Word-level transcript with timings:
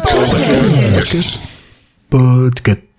Podcast. 0.00 1.40
Podcast. 2.10 2.89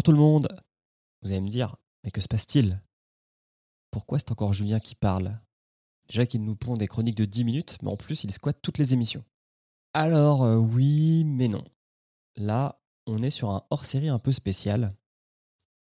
Bonjour 0.00 0.14
tout 0.14 0.18
le 0.18 0.26
monde. 0.26 0.48
Vous 1.20 1.30
allez 1.30 1.42
me 1.42 1.48
dire, 1.48 1.76
mais 2.02 2.10
que 2.10 2.22
se 2.22 2.26
passe-t-il? 2.26 2.80
Pourquoi 3.90 4.18
c'est 4.18 4.32
encore 4.32 4.54
Julien 4.54 4.80
qui 4.80 4.94
parle? 4.94 5.30
Déjà 6.08 6.24
qu'il 6.24 6.40
nous 6.40 6.56
pond 6.56 6.72
des 6.78 6.86
chroniques 6.86 7.18
de 7.18 7.26
10 7.26 7.44
minutes, 7.44 7.76
mais 7.82 7.90
en 7.90 7.98
plus 7.98 8.24
il 8.24 8.32
squatte 8.32 8.62
toutes 8.62 8.78
les 8.78 8.94
émissions. 8.94 9.22
Alors 9.92 10.44
euh, 10.44 10.56
oui, 10.56 11.24
mais 11.26 11.48
non. 11.48 11.62
Là, 12.36 12.80
on 13.06 13.22
est 13.22 13.28
sur 13.28 13.50
un 13.50 13.62
hors-série 13.68 14.08
un 14.08 14.18
peu 14.18 14.32
spécial. 14.32 14.88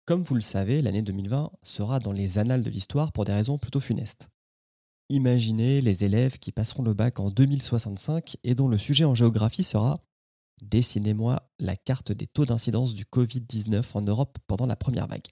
Comme 0.06 0.22
vous 0.22 0.36
le 0.36 0.42
savez, 0.42 0.80
l'année 0.80 1.02
2020 1.02 1.50
sera 1.64 1.98
dans 1.98 2.12
les 2.12 2.38
annales 2.38 2.62
de 2.62 2.70
l'histoire 2.70 3.10
pour 3.10 3.24
des 3.24 3.32
raisons 3.32 3.58
plutôt 3.58 3.80
funestes. 3.80 4.28
Imaginez 5.08 5.80
les 5.80 6.04
élèves 6.04 6.38
qui 6.38 6.52
passeront 6.52 6.84
le 6.84 6.94
bac 6.94 7.18
en 7.18 7.30
2065 7.30 8.36
et 8.44 8.54
dont 8.54 8.68
le 8.68 8.78
sujet 8.78 9.06
en 9.06 9.16
géographie 9.16 9.64
sera 9.64 9.98
Dessinez-moi 10.62 11.50
la 11.58 11.76
carte 11.76 12.12
des 12.12 12.26
taux 12.26 12.46
d'incidence 12.46 12.94
du 12.94 13.04
Covid-19 13.04 13.84
en 13.94 14.02
Europe 14.02 14.38
pendant 14.46 14.66
la 14.66 14.76
première 14.76 15.06
vague. 15.06 15.26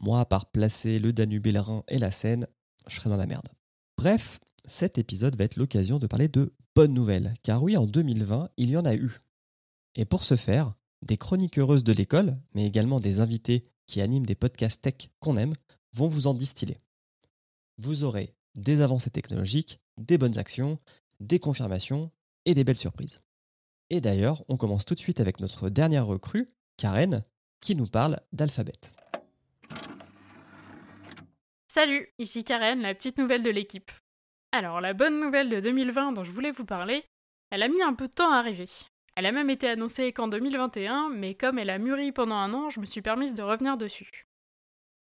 Moi, 0.00 0.20
à 0.20 0.24
part 0.24 0.46
placer 0.46 0.98
le 0.98 1.12
Danube 1.12 1.46
le 1.46 1.60
Rhin 1.60 1.82
et 1.88 1.98
la 1.98 2.10
Seine, 2.10 2.46
je 2.86 2.96
serais 2.96 3.10
dans 3.10 3.16
la 3.16 3.26
merde. 3.26 3.48
Bref, 3.96 4.40
cet 4.64 4.98
épisode 4.98 5.36
va 5.36 5.44
être 5.44 5.56
l'occasion 5.56 5.98
de 5.98 6.06
parler 6.06 6.28
de 6.28 6.54
bonnes 6.74 6.94
nouvelles, 6.94 7.34
car 7.42 7.62
oui, 7.62 7.76
en 7.76 7.86
2020, 7.86 8.50
il 8.56 8.70
y 8.70 8.76
en 8.76 8.84
a 8.84 8.94
eu. 8.94 9.18
Et 9.94 10.04
pour 10.04 10.24
ce 10.24 10.36
faire, 10.36 10.74
des 11.02 11.16
chroniques 11.16 11.58
heureuses 11.58 11.84
de 11.84 11.92
l'école, 11.92 12.36
mais 12.54 12.66
également 12.66 13.00
des 13.00 13.20
invités 13.20 13.62
qui 13.86 14.00
animent 14.00 14.26
des 14.26 14.34
podcasts 14.34 14.80
tech 14.80 15.10
qu'on 15.20 15.36
aime, 15.36 15.54
vont 15.94 16.08
vous 16.08 16.26
en 16.26 16.34
distiller. 16.34 16.78
Vous 17.78 18.04
aurez 18.04 18.34
des 18.56 18.80
avancées 18.80 19.10
technologiques, 19.10 19.80
des 19.98 20.18
bonnes 20.18 20.38
actions, 20.38 20.78
des 21.20 21.38
confirmations 21.38 22.10
et 22.44 22.54
des 22.54 22.64
belles 22.64 22.76
surprises. 22.76 23.20
Et 23.90 24.00
d'ailleurs, 24.00 24.42
on 24.48 24.56
commence 24.56 24.84
tout 24.84 24.94
de 24.94 25.00
suite 25.00 25.20
avec 25.20 25.40
notre 25.40 25.68
dernière 25.68 26.06
recrue, 26.06 26.46
Karen, 26.76 27.22
qui 27.60 27.76
nous 27.76 27.86
parle 27.86 28.18
d'alphabet. 28.32 28.72
Salut, 31.68 32.08
ici 32.18 32.44
Karen, 32.44 32.80
la 32.80 32.94
petite 32.94 33.18
nouvelle 33.18 33.42
de 33.42 33.50
l'équipe. 33.50 33.90
Alors, 34.52 34.80
la 34.80 34.94
bonne 34.94 35.18
nouvelle 35.18 35.48
de 35.48 35.60
2020 35.60 36.12
dont 36.12 36.24
je 36.24 36.30
voulais 36.30 36.52
vous 36.52 36.64
parler, 36.64 37.04
elle 37.50 37.62
a 37.62 37.68
mis 37.68 37.82
un 37.82 37.94
peu 37.94 38.06
de 38.06 38.12
temps 38.12 38.32
à 38.32 38.36
arriver. 38.36 38.68
Elle 39.16 39.26
a 39.26 39.32
même 39.32 39.50
été 39.50 39.68
annoncée 39.68 40.12
qu'en 40.12 40.28
2021, 40.28 41.10
mais 41.10 41.34
comme 41.34 41.58
elle 41.58 41.70
a 41.70 41.78
mûri 41.78 42.12
pendant 42.12 42.36
un 42.36 42.52
an, 42.54 42.70
je 42.70 42.80
me 42.80 42.86
suis 42.86 43.02
permise 43.02 43.34
de 43.34 43.42
revenir 43.42 43.76
dessus. 43.76 44.26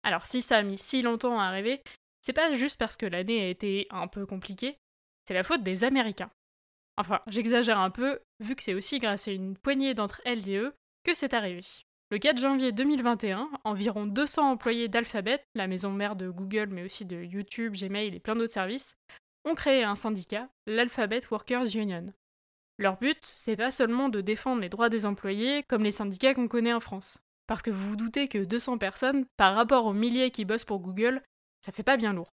Alors, 0.02 0.26
si 0.26 0.42
ça 0.42 0.58
a 0.58 0.62
mis 0.62 0.78
si 0.78 1.02
longtemps 1.02 1.40
à 1.40 1.44
arriver, 1.44 1.82
c'est 2.20 2.32
pas 2.32 2.52
juste 2.52 2.78
parce 2.78 2.96
que 2.96 3.06
l'année 3.06 3.42
a 3.42 3.48
été 3.48 3.86
un 3.90 4.06
peu 4.08 4.26
compliquée, 4.26 4.78
c'est 5.24 5.34
la 5.34 5.44
faute 5.44 5.62
des 5.62 5.84
Américains. 5.84 6.30
Enfin, 6.96 7.20
j'exagère 7.26 7.78
un 7.78 7.90
peu, 7.90 8.20
vu 8.40 8.56
que 8.56 8.62
c'est 8.62 8.74
aussi 8.74 8.98
grâce 8.98 9.28
à 9.28 9.32
une 9.32 9.56
poignée 9.56 9.94
d'entre 9.94 10.20
elles 10.24 10.48
et 10.48 10.56
eux 10.56 10.74
que 11.04 11.14
c'est 11.14 11.34
arrivé. 11.34 11.62
Le 12.10 12.18
4 12.18 12.38
janvier 12.38 12.72
2021, 12.72 13.50
environ 13.64 14.06
200 14.06 14.50
employés 14.52 14.88
d'Alphabet, 14.88 15.42
la 15.54 15.66
maison 15.66 15.90
mère 15.90 16.16
de 16.16 16.30
Google 16.30 16.68
mais 16.70 16.84
aussi 16.84 17.04
de 17.04 17.20
YouTube, 17.20 17.74
Gmail 17.74 18.14
et 18.14 18.20
plein 18.20 18.36
d'autres 18.36 18.52
services, 18.52 18.96
ont 19.44 19.54
créé 19.54 19.82
un 19.82 19.94
syndicat, 19.94 20.48
l'Alphabet 20.66 21.22
Workers 21.30 21.74
Union. 21.74 22.06
Leur 22.78 22.98
but, 22.98 23.18
c'est 23.22 23.56
pas 23.56 23.70
seulement 23.70 24.08
de 24.08 24.20
défendre 24.20 24.62
les 24.62 24.68
droits 24.68 24.88
des 24.88 25.06
employés 25.06 25.62
comme 25.64 25.82
les 25.82 25.90
syndicats 25.90 26.34
qu'on 26.34 26.48
connaît 26.48 26.74
en 26.74 26.80
France. 26.80 27.18
Parce 27.46 27.62
que 27.62 27.70
vous 27.70 27.90
vous 27.90 27.96
doutez 27.96 28.28
que 28.28 28.44
200 28.44 28.78
personnes, 28.78 29.24
par 29.36 29.54
rapport 29.54 29.86
aux 29.86 29.92
milliers 29.92 30.30
qui 30.30 30.44
bossent 30.44 30.64
pour 30.64 30.80
Google, 30.80 31.22
ça 31.64 31.72
fait 31.72 31.82
pas 31.82 31.96
bien 31.96 32.12
lourd. 32.12 32.30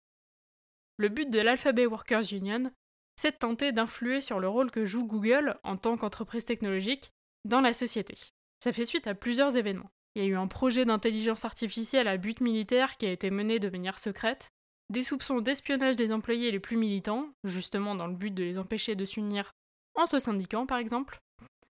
Le 0.96 1.08
but 1.08 1.30
de 1.30 1.40
l'Alphabet 1.40 1.86
Workers 1.86 2.32
Union, 2.32 2.70
c'est 3.18 3.32
de 3.32 3.36
tenter 3.36 3.72
d'influer 3.72 4.20
sur 4.20 4.38
le 4.38 4.48
rôle 4.48 4.70
que 4.70 4.86
joue 4.86 5.04
Google 5.04 5.58
en 5.64 5.76
tant 5.76 5.96
qu'entreprise 5.96 6.44
technologique 6.44 7.10
dans 7.44 7.60
la 7.60 7.72
société. 7.72 8.14
Ça 8.62 8.72
fait 8.72 8.84
suite 8.84 9.08
à 9.08 9.16
plusieurs 9.16 9.56
événements. 9.56 9.90
Il 10.14 10.22
y 10.22 10.24
a 10.24 10.28
eu 10.28 10.36
un 10.36 10.46
projet 10.46 10.84
d'intelligence 10.84 11.44
artificielle 11.44 12.06
à 12.06 12.16
but 12.16 12.40
militaire 12.40 12.96
qui 12.96 13.06
a 13.06 13.10
été 13.10 13.32
mené 13.32 13.58
de 13.58 13.70
manière 13.70 13.98
secrète, 13.98 14.50
des 14.88 15.02
soupçons 15.02 15.40
d'espionnage 15.40 15.96
des 15.96 16.12
employés 16.12 16.52
les 16.52 16.60
plus 16.60 16.76
militants, 16.76 17.28
justement 17.42 17.96
dans 17.96 18.06
le 18.06 18.14
but 18.14 18.32
de 18.32 18.44
les 18.44 18.56
empêcher 18.56 18.94
de 18.94 19.04
s'unir 19.04 19.50
en 19.96 20.06
se 20.06 20.20
syndiquant 20.20 20.64
par 20.64 20.78
exemple, 20.78 21.18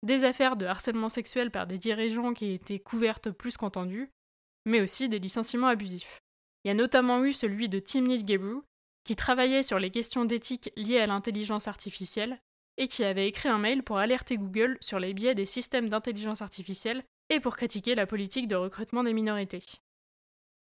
des 0.02 0.24
affaires 0.24 0.56
de 0.56 0.66
harcèlement 0.66 1.09
sexuel 1.09 1.52
par 1.52 1.68
des 1.68 1.78
dirigeants 1.78 2.34
qui 2.34 2.53
étaient 2.53 2.80
couvertes 2.80 3.32
plus 3.32 3.58
qu'entendues, 3.58 4.09
mais 4.66 4.80
aussi 4.80 5.09
des 5.09 5.20
licenciements 5.20 5.68
abusifs. 5.68 6.22
Il 6.64 6.70
y 6.70 6.72
a 6.72 6.74
notamment 6.74 7.26
eu 7.26 7.34
celui 7.34 7.68
de 7.68 7.80
Timnit 7.80 8.26
Gebru, 8.26 8.62
qui 9.03 9.16
travaillait 9.16 9.64
sur 9.64 9.80
les 9.80 9.91
questions 9.91 10.25
d'éthique 10.25 10.72
liées 10.75 11.00
à 11.00 11.08
l'intelligence 11.08 11.68
artificielle 11.68 12.40
et 12.78 12.88
qui 12.88 13.03
avait 13.03 13.28
écrit 13.28 13.50
un 13.50 13.58
mail 13.58 13.84
pour 13.84 13.97
alerter 13.97 14.38
Google 14.38 14.78
sur 14.81 15.00
les 15.00 15.14
biais 15.14 15.36
des 15.36 15.46
systèmes 15.46 15.90
d'intelligence 15.90 16.41
artificielle 16.41 17.03
et 17.30 17.40
pour 17.40 17.56
critiquer 17.56 17.96
la 17.96 18.08
politique 18.08 18.47
de 18.47 18.56
recrutement 18.56 19.03
des 19.03 19.14
minorités. 19.14 19.64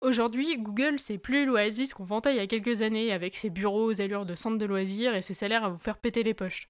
Aujourd'hui, 0.03 0.59
Google, 0.59 0.99
c'est 0.99 1.19
plus 1.19 1.47
l'oasis 1.47 1.95
qu'on 1.95 2.05
vantait 2.05 2.35
il 2.35 2.37
y 2.37 2.41
a 2.41 2.47
quelques 2.47 2.83
années 2.83 3.13
avec 3.13 3.35
ses 3.35 3.51
bureaux 3.51 3.87
aux 3.87 4.01
allures 4.01 4.27
de 4.27 4.35
centres 4.35 4.59
de 4.59 4.67
loisirs 4.67 5.15
et 5.15 5.23
ses 5.23 5.35
salaires 5.35 5.65
à 5.65 5.71
vous 5.71 5.79
faire 5.79 5.99
péter 5.99 6.23
les 6.23 6.35
poches. 6.35 6.69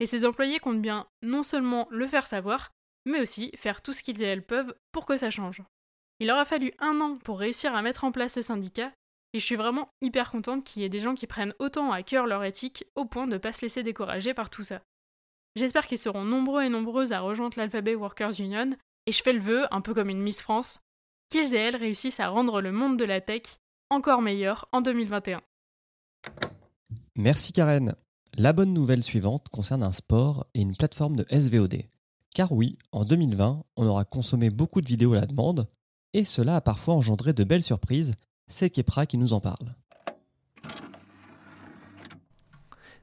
Et 0.00 0.06
ses 0.06 0.24
employés 0.24 0.60
comptent 0.60 0.82
bien 0.82 1.08
non 1.22 1.42
seulement 1.42 1.86
le 1.90 2.06
faire 2.06 2.26
savoir, 2.26 2.72
mais 3.06 3.20
aussi 3.20 3.50
faire 3.56 3.82
tout 3.82 3.92
ce 3.92 4.02
qu'ils 4.02 4.22
et 4.22 4.26
elles 4.26 4.46
peuvent 4.46 4.74
pour 4.92 5.04
que 5.04 5.16
ça 5.16 5.30
change. 5.30 5.62
Il 6.20 6.30
aura 6.30 6.44
fallu 6.44 6.72
un 6.78 7.00
an 7.00 7.16
pour 7.18 7.40
réussir 7.40 7.74
à 7.74 7.82
mettre 7.82 8.04
en 8.04 8.12
place 8.12 8.34
ce 8.34 8.42
syndicat, 8.42 8.92
et 9.34 9.40
je 9.40 9.44
suis 9.44 9.56
vraiment 9.56 9.88
hyper 10.00 10.30
contente 10.30 10.62
qu'il 10.62 10.82
y 10.82 10.84
ait 10.84 10.88
des 10.88 11.00
gens 11.00 11.14
qui 11.14 11.26
prennent 11.26 11.54
autant 11.58 11.90
à 11.90 12.04
cœur 12.04 12.26
leur 12.26 12.44
éthique 12.44 12.84
au 12.94 13.04
point 13.04 13.26
de 13.26 13.32
ne 13.32 13.38
pas 13.38 13.52
se 13.52 13.62
laisser 13.62 13.82
décourager 13.82 14.32
par 14.32 14.48
tout 14.48 14.62
ça. 14.62 14.80
J'espère 15.56 15.88
qu'ils 15.88 15.98
seront 15.98 16.24
nombreux 16.24 16.62
et 16.62 16.68
nombreuses 16.68 17.12
à 17.12 17.20
rejoindre 17.20 17.58
l'Alphabet 17.58 17.96
Workers 17.96 18.40
Union, 18.40 18.70
et 19.06 19.12
je 19.12 19.22
fais 19.22 19.32
le 19.32 19.40
vœu, 19.40 19.66
un 19.72 19.80
peu 19.80 19.92
comme 19.92 20.08
une 20.08 20.22
Miss 20.22 20.40
France, 20.40 20.78
qu'ils 21.30 21.54
et 21.54 21.58
elles 21.58 21.76
réussissent 21.76 22.20
à 22.20 22.28
rendre 22.28 22.60
le 22.60 22.70
monde 22.70 22.96
de 22.96 23.04
la 23.04 23.20
tech 23.20 23.42
encore 23.90 24.22
meilleur 24.22 24.68
en 24.70 24.80
2021. 24.80 25.42
Merci 27.16 27.52
Karen. 27.52 27.94
La 28.36 28.52
bonne 28.52 28.72
nouvelle 28.72 29.02
suivante 29.02 29.48
concerne 29.48 29.82
un 29.82 29.92
sport 29.92 30.46
et 30.54 30.60
une 30.60 30.76
plateforme 30.76 31.16
de 31.16 31.26
SVOD. 31.30 31.82
Car 32.34 32.52
oui, 32.52 32.76
en 32.92 33.04
2020, 33.04 33.64
on 33.76 33.86
aura 33.86 34.04
consommé 34.04 34.50
beaucoup 34.50 34.80
de 34.80 34.88
vidéos 34.88 35.14
à 35.14 35.20
la 35.20 35.26
demande, 35.26 35.66
et 36.12 36.24
cela 36.24 36.56
a 36.56 36.60
parfois 36.60 36.94
engendré 36.94 37.32
de 37.32 37.44
belles 37.44 37.62
surprises 37.62 38.12
c'est 38.48 38.70
Kepra 38.70 39.06
qui 39.06 39.18
nous 39.18 39.32
en 39.32 39.40
parle. 39.40 39.74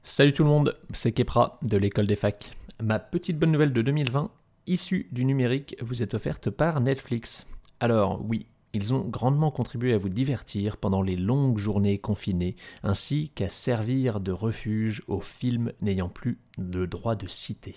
Salut 0.02 0.32
tout 0.32 0.42
le 0.42 0.48
monde, 0.48 0.76
c'est 0.92 1.12
Kepra 1.12 1.58
de 1.62 1.76
l'école 1.76 2.06
des 2.06 2.16
facs. 2.16 2.56
Ma 2.82 2.98
petite 2.98 3.38
bonne 3.38 3.52
nouvelle 3.52 3.72
de 3.72 3.82
2020, 3.82 4.30
issue 4.66 5.08
du 5.12 5.24
numérique, 5.24 5.76
vous 5.80 6.02
est 6.02 6.14
offerte 6.14 6.50
par 6.50 6.80
Netflix. 6.80 7.46
Alors 7.80 8.24
oui, 8.24 8.46
ils 8.74 8.94
ont 8.94 9.04
grandement 9.04 9.50
contribué 9.50 9.92
à 9.92 9.98
vous 9.98 10.08
divertir 10.08 10.78
pendant 10.78 11.02
les 11.02 11.16
longues 11.16 11.58
journées 11.58 11.98
confinées, 11.98 12.56
ainsi 12.82 13.28
qu'à 13.34 13.50
servir 13.50 14.18
de 14.18 14.32
refuge 14.32 15.02
aux 15.08 15.20
films 15.20 15.72
n'ayant 15.82 16.08
plus 16.08 16.38
le 16.56 16.86
droit 16.86 17.14
de 17.14 17.28
citer. 17.28 17.76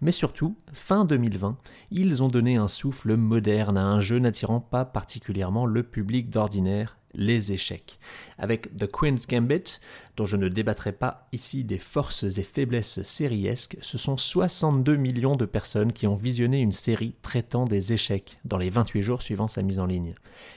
Mais 0.00 0.12
surtout, 0.12 0.56
fin 0.72 1.04
2020, 1.04 1.58
ils 1.90 2.22
ont 2.22 2.28
donné 2.28 2.56
un 2.56 2.68
souffle 2.68 3.16
moderne 3.16 3.76
à 3.76 3.84
un 3.84 4.00
jeu 4.00 4.20
n'attirant 4.20 4.60
pas 4.60 4.84
particulièrement 4.84 5.66
le 5.66 5.82
public 5.82 6.30
d'ordinaire, 6.30 6.97
les 7.14 7.52
échecs. 7.52 7.98
Avec 8.38 8.76
The 8.76 8.90
Queen's 8.90 9.26
Gambit, 9.26 9.78
dont 10.16 10.26
je 10.26 10.36
ne 10.36 10.48
débattrai 10.48 10.92
pas 10.92 11.28
ici 11.32 11.64
des 11.64 11.78
forces 11.78 12.24
et 12.24 12.42
faiblesses 12.42 13.02
sériesques, 13.02 13.76
ce 13.80 13.98
sont 13.98 14.16
62 14.16 14.96
millions 14.96 15.36
de 15.36 15.44
personnes 15.44 15.92
qui 15.92 16.06
ont 16.06 16.14
visionné 16.14 16.60
une 16.60 16.72
série 16.72 17.14
traitant 17.22 17.64
des 17.64 17.92
échecs 17.92 18.38
dans 18.44 18.58
les 18.58 18.70
28 18.70 19.02
jours 19.02 19.22
suivant 19.22 19.48
sa 19.48 19.62
mise 19.62 19.78
en 19.78 19.86
ligne. 19.86 20.14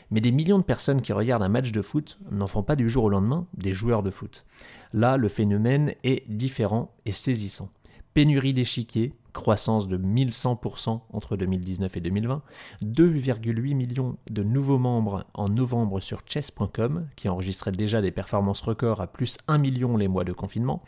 Mais 0.09 0.21
des 0.21 0.31
millions 0.31 0.59
de 0.59 0.63
personnes 0.63 1.01
qui 1.01 1.13
regardent 1.13 1.43
un 1.43 1.49
match 1.49 1.71
de 1.71 1.81
foot 1.81 2.19
n'en 2.31 2.47
font 2.47 2.63
pas 2.63 2.75
du 2.75 2.89
jour 2.89 3.05
au 3.05 3.09
lendemain 3.09 3.47
des 3.53 3.73
joueurs 3.73 4.03
de 4.03 4.11
foot. 4.11 4.45
Là, 4.93 5.17
le 5.17 5.29
phénomène 5.29 5.93
est 6.03 6.29
différent 6.29 6.93
et 7.05 7.11
saisissant. 7.11 7.69
Pénurie 8.13 8.53
d'échiquiers, 8.53 9.13
croissance 9.33 9.87
de 9.87 9.97
1100% 9.97 11.01
entre 11.11 11.37
2019 11.37 11.97
et 11.97 12.01
2020, 12.01 12.41
2,8 12.83 13.75
millions 13.75 14.17
de 14.29 14.43
nouveaux 14.43 14.77
membres 14.77 15.25
en 15.33 15.49
novembre 15.49 15.99
sur 15.99 16.21
chess.com, 16.25 17.07
qui 17.15 17.29
enregistrait 17.29 17.71
déjà 17.71 18.01
des 18.01 18.11
performances 18.11 18.61
records 18.61 19.01
à 19.01 19.07
plus 19.07 19.37
1 19.47 19.57
million 19.57 19.97
les 19.97 20.07
mois 20.07 20.23
de 20.23 20.33
confinement, 20.33 20.83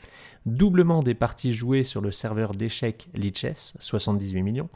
doublement 0.45 1.01
des 1.01 1.15
parties 1.15 1.53
jouées 1.53 1.83
sur 1.83 2.01
le 2.01 2.11
serveur 2.11 2.53
d'échecs 2.53 3.07
Lichess, 3.13 3.75
78 3.79 4.41
millions, 4.41 4.69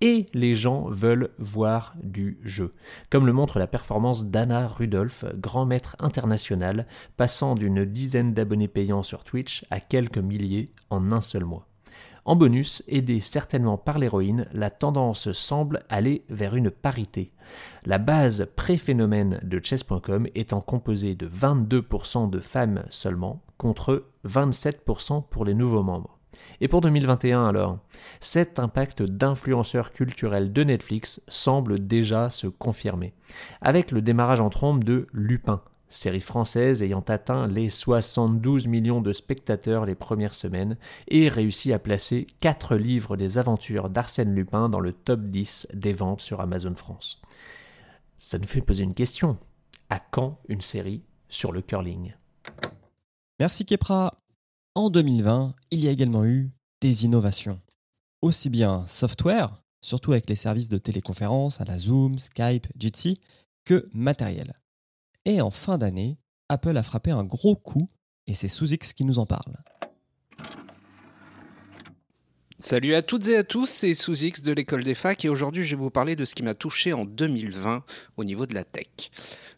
et 0.00 0.28
les 0.32 0.54
gens 0.54 0.88
veulent 0.88 1.30
voir 1.38 1.94
du 2.02 2.38
jeu, 2.42 2.72
comme 3.10 3.26
le 3.26 3.32
montre 3.32 3.58
la 3.58 3.66
performance 3.66 4.24
d'Anna 4.24 4.66
Rudolph, 4.66 5.24
grand 5.34 5.66
maître 5.66 5.96
international, 5.98 6.86
passant 7.16 7.54
d'une 7.54 7.84
dizaine 7.84 8.32
d'abonnés 8.32 8.68
payants 8.68 9.02
sur 9.02 9.24
Twitch 9.24 9.64
à 9.70 9.80
quelques 9.80 10.18
milliers 10.18 10.72
en 10.88 11.12
un 11.12 11.20
seul 11.20 11.44
mois. 11.44 11.69
En 12.24 12.36
bonus, 12.36 12.82
aidé 12.86 13.20
certainement 13.20 13.78
par 13.78 13.98
l'héroïne, 13.98 14.46
la 14.52 14.70
tendance 14.70 15.32
semble 15.32 15.84
aller 15.88 16.24
vers 16.28 16.54
une 16.54 16.70
parité. 16.70 17.32
La 17.84 17.98
base 17.98 18.46
pré-phénomène 18.56 19.40
de 19.42 19.58
chess.com 19.62 20.28
étant 20.34 20.60
composée 20.60 21.14
de 21.14 21.28
22% 21.28 22.28
de 22.28 22.38
femmes 22.38 22.84
seulement, 22.90 23.42
contre 23.56 24.04
27% 24.26 25.24
pour 25.28 25.44
les 25.44 25.54
nouveaux 25.54 25.82
membres. 25.82 26.18
Et 26.60 26.68
pour 26.68 26.82
2021 26.82 27.46
alors, 27.46 27.78
cet 28.20 28.58
impact 28.58 29.02
d'influenceurs 29.02 29.92
culturels 29.92 30.52
de 30.52 30.62
Netflix 30.62 31.22
semble 31.26 31.86
déjà 31.86 32.28
se 32.28 32.46
confirmer, 32.46 33.14
avec 33.62 33.90
le 33.90 34.02
démarrage 34.02 34.40
en 34.40 34.50
trombe 34.50 34.84
de 34.84 35.06
Lupin, 35.12 35.62
série 35.90 36.20
française 36.20 36.82
ayant 36.82 37.04
atteint 37.06 37.46
les 37.46 37.68
72 37.68 38.66
millions 38.66 39.00
de 39.00 39.12
spectateurs 39.12 39.84
les 39.84 39.94
premières 39.94 40.34
semaines 40.34 40.76
et 41.08 41.28
réussi 41.28 41.72
à 41.72 41.78
placer 41.78 42.26
4 42.40 42.76
livres 42.76 43.16
des 43.16 43.38
aventures 43.38 43.90
d'Arsène 43.90 44.34
Lupin 44.34 44.68
dans 44.68 44.80
le 44.80 44.92
top 44.92 45.20
10 45.20 45.68
des 45.74 45.92
ventes 45.92 46.20
sur 46.20 46.40
Amazon 46.40 46.74
France. 46.74 47.20
Ça 48.16 48.38
nous 48.38 48.46
fait 48.46 48.62
poser 48.62 48.84
une 48.84 48.94
question. 48.94 49.36
À 49.88 49.98
quand 49.98 50.38
une 50.48 50.60
série 50.60 51.02
sur 51.28 51.52
le 51.52 51.62
curling? 51.62 52.14
Merci 53.40 53.64
Kepra. 53.66 54.14
En 54.74 54.88
2020, 54.88 55.54
il 55.72 55.84
y 55.84 55.88
a 55.88 55.90
également 55.90 56.24
eu 56.24 56.50
des 56.80 57.04
innovations. 57.04 57.60
Aussi 58.22 58.50
bien 58.50 58.86
software, 58.86 59.62
surtout 59.80 60.12
avec 60.12 60.28
les 60.28 60.36
services 60.36 60.68
de 60.68 60.78
téléconférence 60.78 61.60
à 61.60 61.64
la 61.64 61.78
Zoom, 61.78 62.18
Skype, 62.18 62.68
Jitsi, 62.76 63.18
que 63.64 63.88
matériel. 63.94 64.52
Et 65.26 65.40
en 65.40 65.50
fin 65.50 65.76
d'année, 65.76 66.18
Apple 66.48 66.76
a 66.76 66.82
frappé 66.82 67.10
un 67.10 67.24
gros 67.24 67.56
coup 67.56 67.88
et 68.26 68.34
c'est 68.34 68.48
Sous-X 68.48 68.92
qui 68.92 69.04
nous 69.04 69.18
en 69.18 69.26
parle. 69.26 69.56
Salut 72.58 72.94
à 72.94 73.02
toutes 73.02 73.28
et 73.28 73.36
à 73.36 73.44
tous, 73.44 73.66
c'est 73.66 73.94
Sous-X 73.94 74.42
de 74.42 74.52
l'école 74.52 74.84
des 74.84 74.94
facs 74.94 75.24
et 75.24 75.28
aujourd'hui 75.28 75.64
je 75.64 75.76
vais 75.76 75.80
vous 75.80 75.90
parler 75.90 76.16
de 76.16 76.24
ce 76.24 76.34
qui 76.34 76.42
m'a 76.42 76.54
touché 76.54 76.92
en 76.92 77.04
2020 77.04 77.84
au 78.16 78.24
niveau 78.24 78.46
de 78.46 78.54
la 78.54 78.64
tech. 78.64 79.10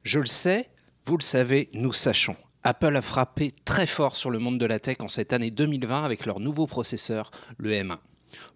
Je 0.03 0.21
le 0.21 0.27
sais, 0.27 0.69
vous 1.05 1.17
le 1.17 1.23
savez, 1.23 1.69
nous 1.75 1.93
sachons. 1.93 2.37
Apple 2.65 2.97
a 2.97 3.03
frappé 3.03 3.53
très 3.65 3.87
fort 3.87 4.15
sur 4.15 4.31
le 4.31 4.39
monde 4.39 4.59
de 4.59 4.67
la 4.67 4.79
tech 4.79 4.99
en 5.01 5.09
cette 5.09 5.33
année 5.33 5.51
2020 5.51 6.05
avec 6.05 6.27
leur 6.27 6.39
nouveau 6.39 6.67
processeur, 6.67 7.31
le 7.57 7.71
M1. 7.71 7.99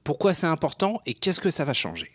Pourquoi 0.05 0.33
c'est 0.33 0.47
important 0.47 1.01
et 1.07 1.15
qu'est-ce 1.15 1.41
que 1.41 1.51
ça 1.51 1.65
va 1.65 1.73
changer? 1.73 2.13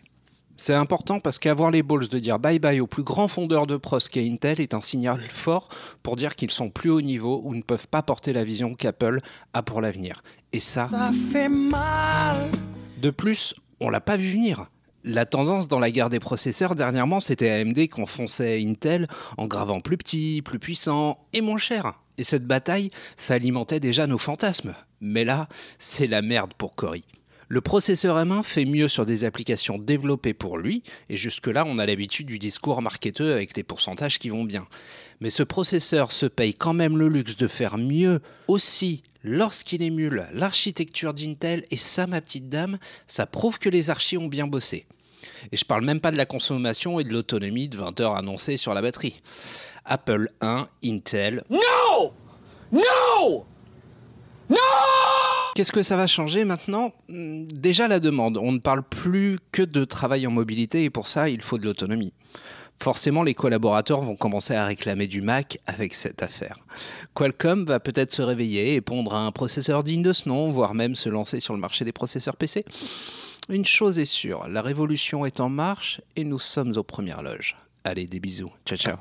C'est 0.56 0.74
important 0.74 1.20
parce 1.20 1.38
qu'avoir 1.38 1.70
les 1.70 1.82
balls 1.82 2.08
de 2.08 2.18
dire 2.18 2.38
bye 2.38 2.58
bye 2.58 2.80
au 2.80 2.86
plus 2.86 3.02
grand 3.02 3.28
fondeur 3.28 3.66
de 3.66 3.76
pros 3.76 3.98
qu'est 3.98 4.28
Intel 4.28 4.60
est 4.60 4.74
un 4.74 4.80
signal 4.80 5.20
fort 5.20 5.68
pour 6.02 6.16
dire 6.16 6.36
qu'ils 6.36 6.50
sont 6.50 6.70
plus 6.70 6.90
haut 6.90 7.00
niveau 7.00 7.40
ou 7.44 7.54
ne 7.54 7.62
peuvent 7.62 7.88
pas 7.88 8.02
porter 8.02 8.32
la 8.32 8.44
vision 8.44 8.74
qu'Apple 8.74 9.20
a 9.54 9.62
pour 9.62 9.80
l'avenir. 9.80 10.22
Et 10.52 10.60
ça, 10.60 10.86
ça 10.86 11.10
fait 11.32 11.48
mal. 11.48 12.50
De 13.00 13.10
plus, 13.10 13.54
on 13.80 13.90
l'a 13.90 14.00
pas 14.00 14.16
vu 14.16 14.30
venir. 14.30 14.66
La 15.04 15.26
tendance 15.26 15.66
dans 15.66 15.80
la 15.80 15.90
guerre 15.90 16.10
des 16.10 16.20
processeurs 16.20 16.76
dernièrement, 16.76 17.18
c'était 17.18 17.50
AMD 17.50 17.88
qui 17.88 18.00
enfonçait 18.00 18.62
Intel 18.62 19.08
en 19.36 19.46
gravant 19.46 19.80
plus 19.80 19.96
petit, 19.96 20.42
plus 20.42 20.60
puissant 20.60 21.18
et 21.32 21.40
moins 21.40 21.58
cher. 21.58 21.94
Et 22.18 22.24
cette 22.24 22.46
bataille, 22.46 22.90
ça 23.16 23.34
alimentait 23.34 23.80
déjà 23.80 24.06
nos 24.06 24.18
fantasmes. 24.18 24.74
Mais 25.00 25.24
là, 25.24 25.48
c'est 25.80 26.06
la 26.06 26.22
merde 26.22 26.54
pour 26.54 26.76
Cory. 26.76 27.04
Le 27.52 27.60
processeur 27.60 28.16
M1 28.16 28.42
fait 28.42 28.64
mieux 28.64 28.88
sur 28.88 29.04
des 29.04 29.24
applications 29.24 29.76
développées 29.76 30.32
pour 30.32 30.56
lui, 30.56 30.82
et 31.10 31.18
jusque-là 31.18 31.64
on 31.66 31.76
a 31.76 31.84
l'habitude 31.84 32.26
du 32.26 32.38
discours 32.38 32.80
marketeux 32.80 33.34
avec 33.34 33.54
les 33.58 33.62
pourcentages 33.62 34.18
qui 34.18 34.30
vont 34.30 34.44
bien. 34.44 34.66
Mais 35.20 35.28
ce 35.28 35.42
processeur 35.42 36.12
se 36.12 36.24
paye 36.24 36.54
quand 36.54 36.72
même 36.72 36.96
le 36.96 37.08
luxe 37.08 37.36
de 37.36 37.46
faire 37.46 37.76
mieux 37.76 38.20
aussi 38.48 39.02
lorsqu'il 39.22 39.82
émule 39.82 40.26
l'architecture 40.32 41.12
d'Intel, 41.12 41.62
et 41.70 41.76
ça 41.76 42.06
ma 42.06 42.22
petite 42.22 42.48
dame, 42.48 42.78
ça 43.06 43.26
prouve 43.26 43.58
que 43.58 43.68
les 43.68 43.90
archis 43.90 44.16
ont 44.16 44.28
bien 44.28 44.46
bossé. 44.46 44.86
Et 45.52 45.58
je 45.58 45.66
parle 45.66 45.84
même 45.84 46.00
pas 46.00 46.10
de 46.10 46.16
la 46.16 46.24
consommation 46.24 47.00
et 47.00 47.04
de 47.04 47.12
l'autonomie 47.12 47.68
de 47.68 47.76
20 47.76 48.00
heures 48.00 48.16
annoncées 48.16 48.56
sur 48.56 48.72
la 48.72 48.80
batterie. 48.80 49.20
Apple 49.84 50.30
1, 50.40 50.68
Intel. 50.86 51.44
Non 51.50 52.12
Non 52.72 53.44
Non 54.48 55.41
Qu'est-ce 55.54 55.72
que 55.72 55.82
ça 55.82 55.96
va 55.96 56.06
changer 56.06 56.44
maintenant 56.44 56.92
hmm, 57.08 57.44
Déjà 57.46 57.88
la 57.88 58.00
demande. 58.00 58.38
On 58.38 58.52
ne 58.52 58.58
parle 58.58 58.82
plus 58.82 59.38
que 59.52 59.62
de 59.62 59.84
travail 59.84 60.26
en 60.26 60.30
mobilité 60.30 60.84
et 60.84 60.90
pour 60.90 61.08
ça, 61.08 61.28
il 61.28 61.42
faut 61.42 61.58
de 61.58 61.64
l'autonomie. 61.64 62.14
Forcément, 62.82 63.22
les 63.22 63.34
collaborateurs 63.34 64.00
vont 64.00 64.16
commencer 64.16 64.54
à 64.54 64.66
réclamer 64.66 65.06
du 65.06 65.22
Mac 65.22 65.58
avec 65.66 65.94
cette 65.94 66.22
affaire. 66.22 66.58
Qualcomm 67.14 67.64
va 67.64 67.80
peut-être 67.80 68.12
se 68.12 68.22
réveiller 68.22 68.74
et 68.74 68.80
pondre 68.80 69.14
un 69.14 69.30
processeur 69.30 69.84
digne 69.84 70.02
de 70.02 70.12
ce 70.12 70.28
nom, 70.28 70.50
voire 70.50 70.74
même 70.74 70.94
se 70.94 71.08
lancer 71.08 71.38
sur 71.38 71.54
le 71.54 71.60
marché 71.60 71.84
des 71.84 71.92
processeurs 71.92 72.36
PC. 72.36 72.64
Une 73.48 73.64
chose 73.64 73.98
est 73.98 74.04
sûre, 74.04 74.48
la 74.48 74.62
révolution 74.62 75.26
est 75.26 75.40
en 75.40 75.48
marche 75.48 76.00
et 76.16 76.24
nous 76.24 76.38
sommes 76.38 76.72
aux 76.76 76.82
premières 76.82 77.22
loges. 77.22 77.56
Allez, 77.84 78.06
des 78.06 78.20
bisous. 78.20 78.52
Ciao, 78.64 78.78
ciao. 78.78 78.96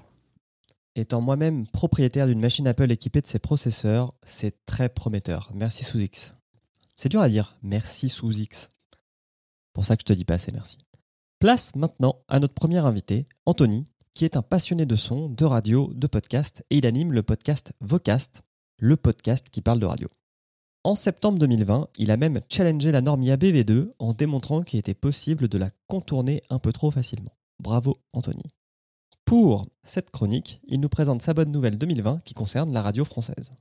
Étant 0.96 1.22
moi-même 1.22 1.68
propriétaire 1.68 2.28
d'une 2.28 2.42
machine 2.42 2.68
Apple 2.68 2.92
équipée 2.92 3.22
de 3.22 3.28
ses 3.28 3.40
processeurs, 3.40 4.10
c'est 4.26 4.66
très 4.66 4.90
prometteur. 4.90 5.50
Merci 5.56 5.86
sous 5.86 6.00
X. 6.00 6.34
C'est 6.96 7.10
dur 7.10 7.22
à 7.22 7.30
dire, 7.30 7.58
merci 7.62 8.10
sous 8.10 8.32
X. 8.32 8.70
Pour 9.74 9.86
ça 9.86 9.96
que 9.96 10.02
je 10.02 10.14
te 10.14 10.14
dis 10.14 10.26
pas 10.26 10.36
assez 10.36 10.52
merci. 10.52 10.78
Place 11.40 11.76
maintenant 11.76 12.24
à 12.28 12.40
notre 12.40 12.54
premier 12.54 12.80
invité, 12.80 13.26
Anthony, 13.46 13.86
qui 14.14 14.26
est 14.26 14.38
un 14.38 14.42
passionné 14.42 14.86
de 14.86 14.96
son, 14.96 15.30
de 15.30 15.46
radio, 15.46 15.92
de 15.94 16.08
podcast, 16.08 16.64
et 16.70 16.78
il 16.78 16.86
anime 16.86 17.14
le 17.14 17.24
podcast 17.24 17.74
Vocast, 17.80 18.42
le 18.78 18.98
podcast 18.98 19.50
qui 19.50 19.62
parle 19.62 19.80
de 19.80 19.86
radio. 19.86 20.08
En 20.84 20.96
septembre 20.96 21.38
2020, 21.40 21.90
il 21.98 22.12
a 22.12 22.18
même 22.18 22.42
challengé 22.50 22.92
la 22.92 23.02
norme 23.02 23.22
IABV2 23.22 23.92
en 24.00 24.14
démontrant 24.14 24.64
qu'il 24.64 24.80
était 24.80 24.96
possible 24.96 25.48
de 25.48 25.58
la 25.58 25.70
contourner 25.88 26.42
un 26.50 26.60
peu 26.60 26.74
trop 26.74 26.92
facilement. 26.92 27.38
Bravo 27.60 27.98
Anthony. 28.14 28.44
Pour 29.26 29.66
cette 29.84 30.10
chronique, 30.10 30.60
il 30.68 30.82
nous 30.82 30.90
présente 30.90 31.22
sa 31.22 31.34
bonne 31.34 31.52
nouvelle 31.52 31.78
2020 31.78 32.24
qui 32.24 32.34
concerne 32.34 32.74
la 32.74 32.82
radio 32.82 33.06
française. 33.06 33.52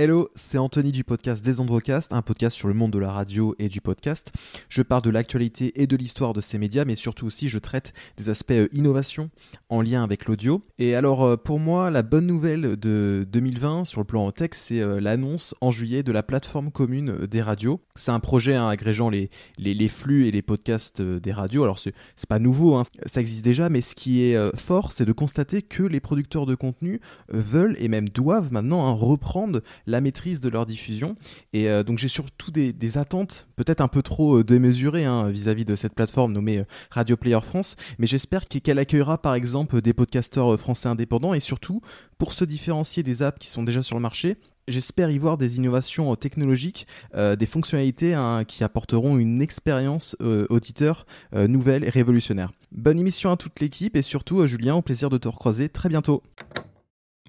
Hello, 0.00 0.30
c'est 0.36 0.58
Anthony 0.58 0.92
du 0.92 1.02
podcast 1.02 1.44
Des 1.44 1.58
Androcast, 1.58 2.12
un 2.12 2.22
podcast 2.22 2.56
sur 2.56 2.68
le 2.68 2.74
monde 2.74 2.92
de 2.92 3.00
la 3.00 3.10
radio 3.10 3.56
et 3.58 3.68
du 3.68 3.80
podcast. 3.80 4.30
Je 4.68 4.82
parle 4.82 5.02
de 5.02 5.10
l'actualité 5.10 5.82
et 5.82 5.88
de 5.88 5.96
l'histoire 5.96 6.34
de 6.34 6.40
ces 6.40 6.56
médias, 6.56 6.84
mais 6.84 6.94
surtout 6.94 7.26
aussi 7.26 7.48
je 7.48 7.58
traite 7.58 7.92
des 8.16 8.28
aspects 8.28 8.52
euh, 8.52 8.68
innovation 8.70 9.28
en 9.68 9.82
lien 9.82 10.04
avec 10.04 10.26
l'audio. 10.26 10.62
Et 10.78 10.94
alors 10.94 11.24
euh, 11.24 11.36
pour 11.36 11.58
moi, 11.58 11.90
la 11.90 12.04
bonne 12.04 12.28
nouvelle 12.28 12.76
de 12.76 13.26
2020 13.28 13.86
sur 13.86 14.00
le 14.00 14.04
plan 14.04 14.30
tech, 14.30 14.50
c'est 14.52 14.80
euh, 14.80 15.00
l'annonce 15.00 15.56
en 15.60 15.72
juillet 15.72 16.04
de 16.04 16.12
la 16.12 16.22
plateforme 16.22 16.70
commune 16.70 17.26
des 17.26 17.42
radios. 17.42 17.80
C'est 17.96 18.12
un 18.12 18.20
projet 18.20 18.54
hein, 18.54 18.68
agrégeant 18.68 19.10
les, 19.10 19.30
les, 19.58 19.88
flux 19.88 20.28
et 20.28 20.30
les 20.30 20.42
podcasts 20.42 21.02
des 21.02 21.32
radios. 21.32 21.64
Alors 21.64 21.80
c'est 21.80 21.92
pas 22.28 22.38
nouveau, 22.38 22.76
hein, 22.76 22.84
ça 23.06 23.20
existe 23.20 23.44
déjà, 23.44 23.68
mais 23.68 23.80
ce 23.80 23.96
qui 23.96 24.22
est 24.22 24.56
fort, 24.56 24.92
c'est 24.92 25.06
de 25.06 25.12
constater 25.12 25.60
que 25.62 25.82
les 25.82 25.98
producteurs 25.98 26.46
de 26.46 26.54
contenu 26.54 27.00
veulent 27.30 27.74
et 27.80 27.88
même 27.88 28.08
doivent 28.08 28.52
maintenant 28.52 28.86
hein, 28.86 28.92
reprendre 28.92 29.60
la 29.88 30.00
maîtrise 30.00 30.40
de 30.40 30.48
leur 30.48 30.66
diffusion. 30.66 31.16
Et 31.52 31.68
euh, 31.68 31.82
donc 31.82 31.98
j'ai 31.98 32.08
surtout 32.08 32.50
des, 32.50 32.98
attentes, 32.98 33.48
peut-être 33.56 33.80
un 33.80 33.88
peu 33.88 34.02
trop 34.02 34.38
euh, 34.38 34.44
démesurées 34.44 35.04
hein, 35.04 35.28
vis-à-vis 35.28 35.64
de 35.64 35.74
cette 35.74 35.94
plateforme 35.94 36.32
nommée 36.32 36.58
euh, 36.58 36.64
Radio 36.90 37.16
Player 37.16 37.40
France, 37.42 37.76
mais 37.98 38.06
j'espère 38.06 38.46
qu'elle 38.46 38.78
accueillera 38.78 39.18
par 39.18 39.34
exemple 39.34 39.80
des 39.80 39.92
podcasteurs 39.92 40.58
français 40.58 40.88
indépendants 40.88 41.34
et 41.34 41.40
surtout 41.40 41.80
pour 42.18 42.32
se 42.32 42.44
différencier 42.44 43.02
des 43.02 43.22
apps 43.22 43.38
qui 43.38 43.48
sont 43.48 43.62
déjà 43.62 43.82
sur 43.82 43.96
le 43.96 44.02
marché. 44.02 44.36
J'espère 44.68 45.10
y 45.10 45.16
voir 45.16 45.38
des 45.38 45.56
innovations 45.56 46.14
technologiques, 46.14 46.86
des 47.16 47.46
fonctionnalités 47.46 48.12
hein, 48.12 48.44
qui 48.46 48.62
apporteront 48.64 49.16
une 49.16 49.40
expérience 49.40 50.14
auditeur 50.50 51.06
nouvelle 51.32 51.84
et 51.84 51.88
révolutionnaire. 51.88 52.52
Bonne 52.70 52.98
émission 52.98 53.30
à 53.30 53.38
toute 53.38 53.60
l'équipe 53.60 53.96
et 53.96 54.02
surtout 54.02 54.46
Julien, 54.46 54.74
au 54.74 54.82
plaisir 54.82 55.08
de 55.08 55.16
te 55.16 55.26
recroiser 55.26 55.70
très 55.70 55.88
bientôt. 55.88 56.22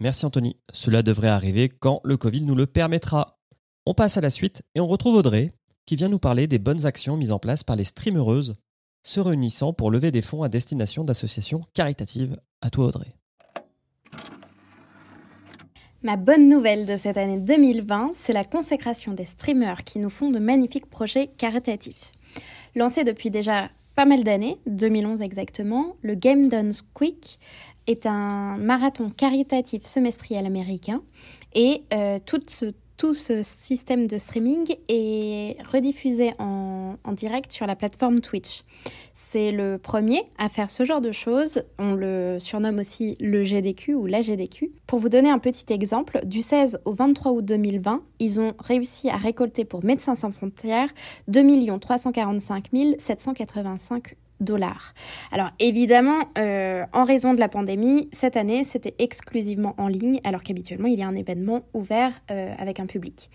Merci 0.01 0.25
Anthony. 0.25 0.55
Cela 0.71 1.03
devrait 1.03 1.27
arriver 1.27 1.67
quand 1.67 1.99
le 2.05 2.15
Covid 2.15 2.41
nous 2.41 2.55
le 2.55 2.65
permettra. 2.65 3.37
On 3.85 3.93
passe 3.93 4.15
à 4.15 4.21
la 4.21 4.29
suite 4.29 4.61
et 4.73 4.79
on 4.79 4.87
retrouve 4.87 5.15
Audrey 5.15 5.51
qui 5.85 5.95
vient 5.97 6.07
nous 6.07 6.19
parler 6.19 6.47
des 6.47 6.59
bonnes 6.59 6.85
actions 6.85 7.17
mises 7.17 7.31
en 7.31 7.39
place 7.39 7.63
par 7.63 7.75
les 7.75 7.83
streamereuses 7.83 8.53
se 9.03 9.19
réunissant 9.19 9.73
pour 9.73 9.91
lever 9.91 10.11
des 10.11 10.21
fonds 10.21 10.43
à 10.43 10.49
destination 10.49 11.03
d'associations 11.03 11.63
caritatives. 11.73 12.37
À 12.61 12.69
toi 12.69 12.87
Audrey. 12.87 13.07
Ma 16.01 16.15
bonne 16.15 16.47
nouvelle 16.47 16.85
de 16.85 16.95
cette 16.95 17.17
année 17.17 17.39
2020, 17.39 18.11
c'est 18.13 18.31
la 18.31 18.45
consécration 18.45 19.13
des 19.13 19.25
streamers 19.25 19.83
qui 19.83 19.99
nous 19.99 20.09
font 20.09 20.31
de 20.31 20.39
magnifiques 20.39 20.89
projets 20.89 21.27
caritatifs. 21.27 22.13
Lancé 22.75 23.03
depuis 23.03 23.29
déjà 23.29 23.69
pas 23.95 24.05
mal 24.05 24.23
d'années, 24.23 24.57
2011 24.67 25.21
exactement, 25.21 25.97
le 26.01 26.15
Game 26.15 26.47
Done 26.47 26.71
Quick 26.93 27.37
est 27.89 28.05
un 28.05 28.57
marathon 28.57 29.09
caritatif 29.09 29.83
semestriel 29.83 30.45
américain 30.45 31.01
et 31.53 31.83
euh, 31.93 32.17
tout 32.25 32.39
ce 32.47 32.71
tout 32.99 33.13
ce 33.13 33.43
système 33.43 34.07
de 34.07 34.17
streaming 34.17 34.75
est 34.89 35.55
rediffusé 35.71 36.33
en, 36.37 36.97
direct 37.13 37.49
sur 37.51 37.65
la 37.65 37.77
plateforme 37.77 38.19
Twitch. 38.19 38.63
C'est 39.13 39.53
le 39.53 39.77
premier 39.77 40.21
à 40.37 40.49
faire 40.49 40.69
ce 40.69 40.83
genre 40.83 40.99
de 40.99 41.13
choses. 41.13 41.63
On 41.79 41.93
le 41.93 42.37
surnomme 42.39 42.79
aussi 42.79 43.15
le 43.21 43.45
GDQ 43.45 43.95
ou 43.95 44.05
la 44.05 44.21
GDQ. 44.21 44.73
Pour 44.85 44.99
vous 44.99 45.07
donner 45.07 45.29
un 45.29 45.39
petit 45.39 45.71
exemple, 45.71 46.19
du 46.25 46.41
16 46.41 46.81
au 46.83 46.91
23 46.91 47.31
août 47.31 47.45
2020, 47.45 48.03
ils 48.19 48.41
ont 48.41 48.53
réussi 48.59 49.09
à 49.09 49.15
récolter 49.15 49.63
pour 49.63 49.83
Médecins 49.83 50.15
sans 50.15 50.31
frontières 50.31 50.89
2 51.29 51.79
345 51.79 52.65
785 52.97 54.15
Alors 55.31 55.49
évidemment, 55.59 56.19
euh, 56.37 56.83
en 56.93 57.03
raison 57.03 57.33
de 57.33 57.39
la 57.39 57.49
pandémie, 57.49 58.09
cette 58.11 58.37
année, 58.37 58.63
c'était 58.63 58.95
exclusivement 58.99 59.75
en 59.77 59.87
ligne, 59.87 60.19
alors 60.23 60.41
qu'habituellement, 60.41 60.87
il 60.87 60.99
y 60.99 61.03
a 61.03 61.07
un 61.07 61.15
événement 61.15 61.61
ouvert 61.73 62.11
euh, 62.31 62.53
avec 62.57 62.79
un 62.79 62.85
public. 62.85 63.29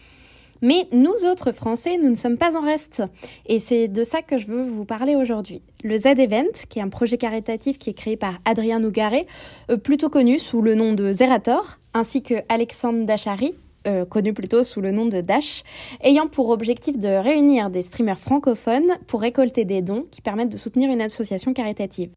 Mais 0.62 0.86
nous 0.92 1.26
autres 1.30 1.52
Français, 1.52 1.98
nous 1.98 2.08
ne 2.08 2.14
sommes 2.14 2.38
pas 2.38 2.56
en 2.56 2.62
reste. 2.62 3.02
Et 3.46 3.58
c'est 3.58 3.86
de 3.88 4.02
ça 4.02 4.22
que 4.22 4.38
je 4.38 4.46
veux 4.46 4.62
vous 4.62 4.86
parler 4.86 5.14
aujourd'hui. 5.14 5.60
Le 5.82 5.98
Z-Event, 5.98 6.52
qui 6.70 6.78
est 6.78 6.82
un 6.82 6.88
projet 6.88 7.18
caritatif 7.18 7.78
qui 7.78 7.90
est 7.90 7.94
créé 7.94 8.16
par 8.16 8.38
Adrien 8.46 8.78
Nougaret, 8.80 9.26
euh, 9.70 9.76
plutôt 9.76 10.08
connu 10.08 10.38
sous 10.38 10.62
le 10.62 10.74
nom 10.74 10.94
de 10.94 11.12
Zerator, 11.12 11.78
ainsi 11.92 12.22
que 12.22 12.34
Alexandre 12.48 13.04
Dachary, 13.04 13.54
euh, 13.86 14.04
connu 14.04 14.32
plutôt 14.32 14.64
sous 14.64 14.80
le 14.80 14.92
nom 14.92 15.06
de 15.06 15.20
Dash, 15.20 15.62
ayant 16.02 16.26
pour 16.26 16.50
objectif 16.50 16.98
de 16.98 17.08
réunir 17.08 17.70
des 17.70 17.82
streamers 17.82 18.18
francophones 18.18 18.96
pour 19.06 19.20
récolter 19.20 19.64
des 19.64 19.82
dons 19.82 20.06
qui 20.10 20.22
permettent 20.22 20.52
de 20.52 20.56
soutenir 20.56 20.90
une 20.90 21.00
association 21.00 21.52
caritative. 21.52 22.10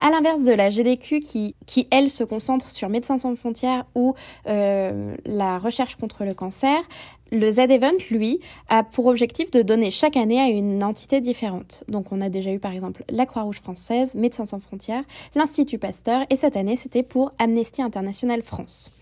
À 0.00 0.10
l'inverse 0.10 0.42
de 0.42 0.52
la 0.52 0.68
GDQ 0.68 1.20
qui, 1.20 1.88
elle, 1.90 2.10
se 2.10 2.24
concentre 2.24 2.68
sur 2.68 2.90
Médecins 2.90 3.16
sans 3.16 3.34
frontières 3.36 3.86
ou 3.94 4.14
euh, 4.46 5.14
la 5.24 5.58
recherche 5.58 5.96
contre 5.96 6.26
le 6.26 6.34
cancer, 6.34 6.76
le 7.32 7.50
Z-Event, 7.50 7.96
lui, 8.10 8.40
a 8.68 8.84
pour 8.84 9.06
objectif 9.06 9.50
de 9.50 9.62
donner 9.62 9.90
chaque 9.90 10.18
année 10.18 10.40
à 10.40 10.48
une 10.48 10.84
entité 10.84 11.22
différente. 11.22 11.84
Donc 11.88 12.12
on 12.12 12.20
a 12.20 12.28
déjà 12.28 12.52
eu 12.52 12.58
par 12.58 12.72
exemple 12.72 13.02
la 13.08 13.24
Croix-Rouge 13.24 13.60
française, 13.60 14.14
Médecins 14.14 14.44
sans 14.44 14.60
frontières, 14.60 15.04
l'Institut 15.34 15.78
Pasteur 15.78 16.26
et 16.28 16.36
cette 16.36 16.56
année 16.56 16.76
c'était 16.76 17.02
pour 17.02 17.30
Amnesty 17.38 17.80
International 17.80 18.42
France. 18.42 18.92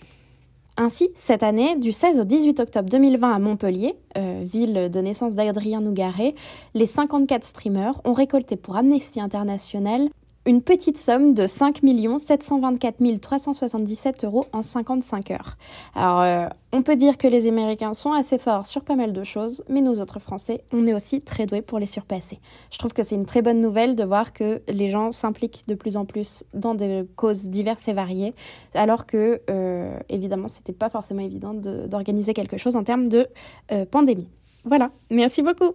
Ainsi, 0.79 1.11
cette 1.15 1.43
année, 1.43 1.77
du 1.77 1.93
16 1.93 2.21
au 2.21 2.25
18 2.25 2.61
octobre 2.61 2.89
2020 2.89 3.35
à 3.35 3.39
Montpellier, 3.39 3.95
euh, 4.17 4.41
ville 4.43 4.91
de 4.91 5.01
naissance 5.01 5.35
d'Adrien 5.35 5.83
Nougaret, 5.83 6.35
les 6.73 6.87
54 6.87 7.45
streamers 7.45 8.01
ont 8.07 8.15
récolté 8.15 8.57
pour 8.57 8.77
Amnesty 8.77 9.21
International 9.21 10.09
une 10.45 10.63
petite 10.63 10.99
somme 10.99 11.35
de 11.35 11.47
5 11.47 11.81
724 12.19 13.21
377 13.21 14.25
euros 14.25 14.47
en 14.53 14.63
55 14.63 15.31
heures. 15.31 15.57
Alors, 15.95 16.23
euh, 16.23 16.49
on 16.73 16.83
peut 16.83 16.97
dire 16.97 17.17
que 17.17 17.29
les 17.29 17.47
Américains 17.47 17.95
sont 17.95 18.13
assez 18.13 18.39
forts 18.39 18.67
sur 18.67 18.83
pas 18.83 18.97
mal 18.97 19.13
de 19.13 19.23
choses, 19.25 19.65
mais 19.69 19.81
nous 19.81 20.01
autres 20.01 20.19
Français, 20.19 20.65
on 20.73 20.87
est 20.87 20.95
aussi 20.95 21.21
très 21.21 21.47
doués 21.47 21.63
pour 21.63 21.79
les 21.79 21.87
surpasser. 21.87 22.41
Je 22.73 22.79
trouve 22.79 22.93
que 22.93 23.03
c'est 23.03 23.15
une 23.15 23.27
très 23.27 23.43
bonne 23.43 23.61
nouvelle 23.61 23.95
de 23.95 24.05
voir 24.05 24.33
que 24.33 24.63
les 24.69 24.91
gens 24.91 25.11
s'impliquent 25.13 25.69
de 25.69 25.75
plus 25.75 25.97
en 25.97 26.05
plus 26.05 26.45
dans 26.55 26.75
des 26.75 27.05
causes 27.15 27.45
diverses 27.49 27.87
et 27.89 27.93
variées, 27.93 28.35
alors 28.75 29.07
que, 29.07 29.41
euh, 29.49 29.97
évidemment, 30.09 30.49
c'était 30.49 30.73
pas 30.73 30.89
forcément 30.89 31.23
évident 31.23 31.55
d'organiser 31.55 32.35
quelque 32.35 32.57
chose 32.57 32.75
en 32.75 32.83
termes 32.83 33.09
de 33.09 33.29
euh, 33.71 33.85
pandémie. 33.87 34.29
Voilà, 34.65 34.91
merci 35.11 35.43
beaucoup. 35.43 35.73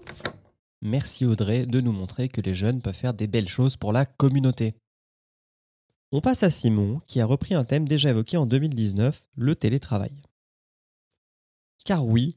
Merci 0.82 1.26
Audrey 1.26 1.66
de 1.66 1.82
nous 1.82 1.92
montrer 1.92 2.28
que 2.28 2.42
les 2.42 2.54
jeunes 2.54 2.82
peuvent 2.82 2.94
faire 2.94 3.16
des 3.16 3.28
belles 3.28 3.48
choses 3.48 3.78
pour 3.78 3.92
la 3.92 4.06
communauté. 4.06 4.76
On 6.12 6.22
passe 6.22 6.44
à 6.44 6.52
Simon 6.52 7.02
qui 7.08 7.20
a 7.20 7.26
repris 7.26 7.56
un 7.56 7.64
thème 7.64 7.88
déjà 7.88 8.12
évoqué 8.12 8.38
en 8.38 8.46
2019, 8.46 9.28
le 9.36 9.56
télétravail. 9.56 10.16
Car 11.84 12.06
oui, 12.06 12.34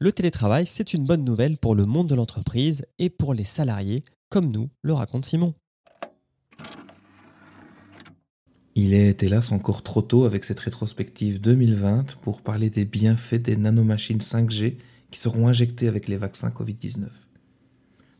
le 0.00 0.12
télétravail, 0.12 0.66
c'est 0.66 0.92
une 0.92 1.06
bonne 1.06 1.24
nouvelle 1.24 1.56
pour 1.56 1.74
le 1.74 1.84
monde 1.84 2.08
de 2.08 2.14
l'entreprise 2.14 2.84
et 2.98 3.10
pour 3.10 3.32
les 3.32 3.44
salariés, 3.44 4.02
comme 4.28 4.50
nous 4.50 4.68
le 4.82 4.92
raconte 4.92 5.24
Simon. 5.24 5.54
Il 8.74 8.94
est 8.94 9.22
hélas 9.22 9.50
encore 9.50 9.82
trop 9.82 10.02
tôt 10.02 10.24
avec 10.24 10.44
cette 10.44 10.60
rétrospective 10.60 11.40
2020 11.40 12.18
pour 12.20 12.42
parler 12.42 12.70
des 12.70 12.84
bienfaits 12.84 13.34
des 13.42 13.56
nanomachines 13.56 14.18
5G 14.18 14.76
qui 15.10 15.18
seront 15.18 15.48
injectées 15.48 15.88
avec 15.88 16.06
les 16.06 16.16
vaccins 16.18 16.50
Covid-19. 16.50 17.08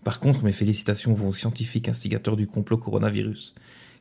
Par 0.08 0.20
contre, 0.20 0.42
mes 0.42 0.52
félicitations 0.52 1.12
vont 1.12 1.28
aux 1.28 1.34
scientifiques 1.34 1.86
instigateurs 1.86 2.34
du 2.34 2.46
complot 2.46 2.78
coronavirus, 2.78 3.54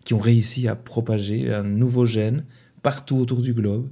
qui 0.06 0.14
ont 0.14 0.20
réussi 0.20 0.70
à 0.70 0.74
propager 0.74 1.54
un 1.54 1.64
nouveau 1.64 2.06
gène 2.06 2.46
partout 2.82 3.18
autour 3.18 3.42
du 3.42 3.54
globe, 3.54 3.90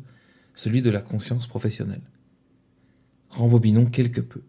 celui 0.53 0.81
de 0.81 0.89
la 0.89 1.01
conscience 1.01 1.45
professionnelle. 1.45 2.03
Rembobinons 3.31 3.88
quelque 3.88 4.22
peu. 4.22 4.39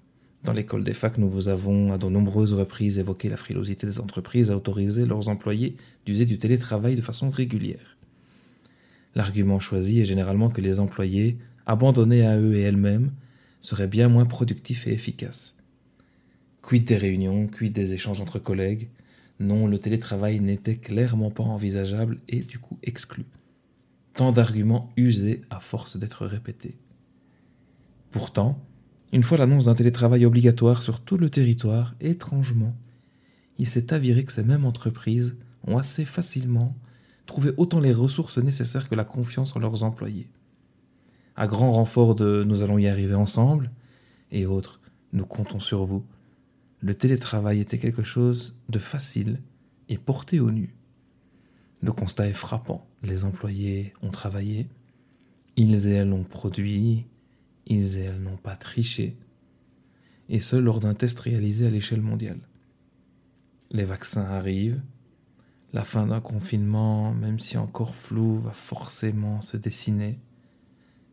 Dans 0.45 0.53
l'école 0.53 0.85
des 0.85 0.93
facs, 0.93 1.19
nous 1.19 1.29
vous 1.29 1.49
avons 1.49 1.93
à 1.93 1.99
de 1.99 2.07
nombreuses 2.07 2.55
reprises 2.55 3.01
évoqué 3.01 3.29
la 3.29 3.37
frilosité 3.37 3.85
des 3.85 3.99
entreprises 3.99 4.53
à 4.53 4.57
autoriser 4.57 5.05
leurs 5.05 5.29
employés 5.29 5.77
d'user 6.05 6.25
du 6.25 6.39
télétravail 6.39 6.95
de 6.95 7.03
façon 7.03 7.31
régulière. 7.31 7.99
L'argument 9.17 9.59
choisi 9.59 10.01
est 10.01 10.05
généralement 10.05 10.51
que 10.51 10.61
les 10.61 10.79
employés, 10.79 11.37
abandonnés 11.67 12.25
à 12.25 12.39
eux 12.39 12.55
et 12.55 12.61
elles-mêmes, 12.61 13.11
seraient 13.61 13.89
bien 13.89 14.09
moins 14.09 14.25
productifs 14.25 14.87
et 14.87 14.93
efficaces. 14.93 15.56
Quid 16.67 16.83
des 16.83 16.97
réunions, 16.97 17.47
quid 17.47 17.73
des 17.73 17.95
échanges 17.95 18.21
entre 18.21 18.41
collègues? 18.41 18.91
Non, 19.39 19.69
le 19.69 19.79
télétravail 19.79 20.41
n'était 20.41 20.79
clairement 20.79 21.31
pas 21.31 21.45
envisageable 21.45 22.19
et 22.29 22.41
du 22.41 22.59
coup 22.59 22.77
exclu. 22.83 23.25
Tant 24.15 24.33
d'arguments 24.33 24.93
usés 24.97 25.43
à 25.49 25.61
force 25.61 25.97
d'être 25.97 26.27
répétés. 26.27 26.77
Pourtant, 28.11 28.59
une 29.13 29.23
fois 29.23 29.39
l'annonce 29.39 29.67
d'un 29.67 29.77
télétravail 29.77 30.27
obligatoire 30.27 30.83
sur 30.83 31.03
tout 31.03 31.17
le 31.17 31.31
territoire, 31.31 31.95
étrangement, 32.01 32.77
il 33.59 33.69
s'est 33.69 33.95
avéré 33.95 34.25
que 34.25 34.33
ces 34.33 34.43
mêmes 34.43 34.65
entreprises 34.65 35.37
ont 35.69 35.79
assez 35.79 36.05
facilement 36.05 36.77
trouvé 37.27 37.53
autant 37.59 37.79
les 37.79 37.93
ressources 37.93 38.39
nécessaires 38.39 38.89
que 38.89 38.97
la 38.97 39.05
confiance 39.05 39.55
en 39.55 39.61
leurs 39.61 39.85
employés. 39.85 40.29
À 41.37 41.47
grand 41.47 41.71
renfort 41.71 42.17
de 42.17 42.43
nous 42.43 42.65
allons 42.65 42.79
y 42.79 42.89
arriver 42.89 43.15
ensemble, 43.15 43.71
et 44.33 44.47
autres, 44.47 44.81
nous 45.13 45.27
comptons 45.27 45.61
sur 45.61 45.85
vous, 45.85 46.05
le 46.87 46.95
télétravail 46.95 47.59
était 47.59 47.79
quelque 47.79 48.05
chose 48.05 48.55
de 48.69 48.79
facile 48.79 49.41
et 49.89 49.99
porté 49.99 50.39
au 50.39 50.53
nu. 50.53 50.77
Le 51.83 51.91
constat 51.91 52.29
est 52.29 52.33
frappant. 52.33 52.87
Les 53.03 53.25
employés 53.25 53.93
ont 54.03 54.11
travaillé, 54.11 54.69
ils 55.57 55.89
et 55.89 55.95
elles 55.95 56.13
ont 56.13 56.23
produit, 56.23 57.07
ils 57.67 57.99
et 57.99 58.03
elles 58.03 58.23
n'ont 58.23 58.37
pas 58.37 58.55
triché, 58.55 59.17
et 60.29 60.39
ce 60.39 60.55
lors 60.55 60.79
d'un 60.79 60.95
test 60.95 61.19
réalisé 61.19 61.67
à 61.67 61.71
l'échelle 61.71 62.03
mondiale. 62.03 62.39
Les 63.73 63.85
vaccins 63.85 64.25
arrivent, 64.25 64.81
la 65.73 65.83
fin 65.83 66.07
d'un 66.07 66.21
confinement, 66.21 67.13
même 67.13 67.41
si 67.41 67.59
encore 67.59 67.97
flou, 67.97 68.39
va 68.39 68.53
forcément 68.53 69.41
se 69.41 69.57
dessiner. 69.57 70.21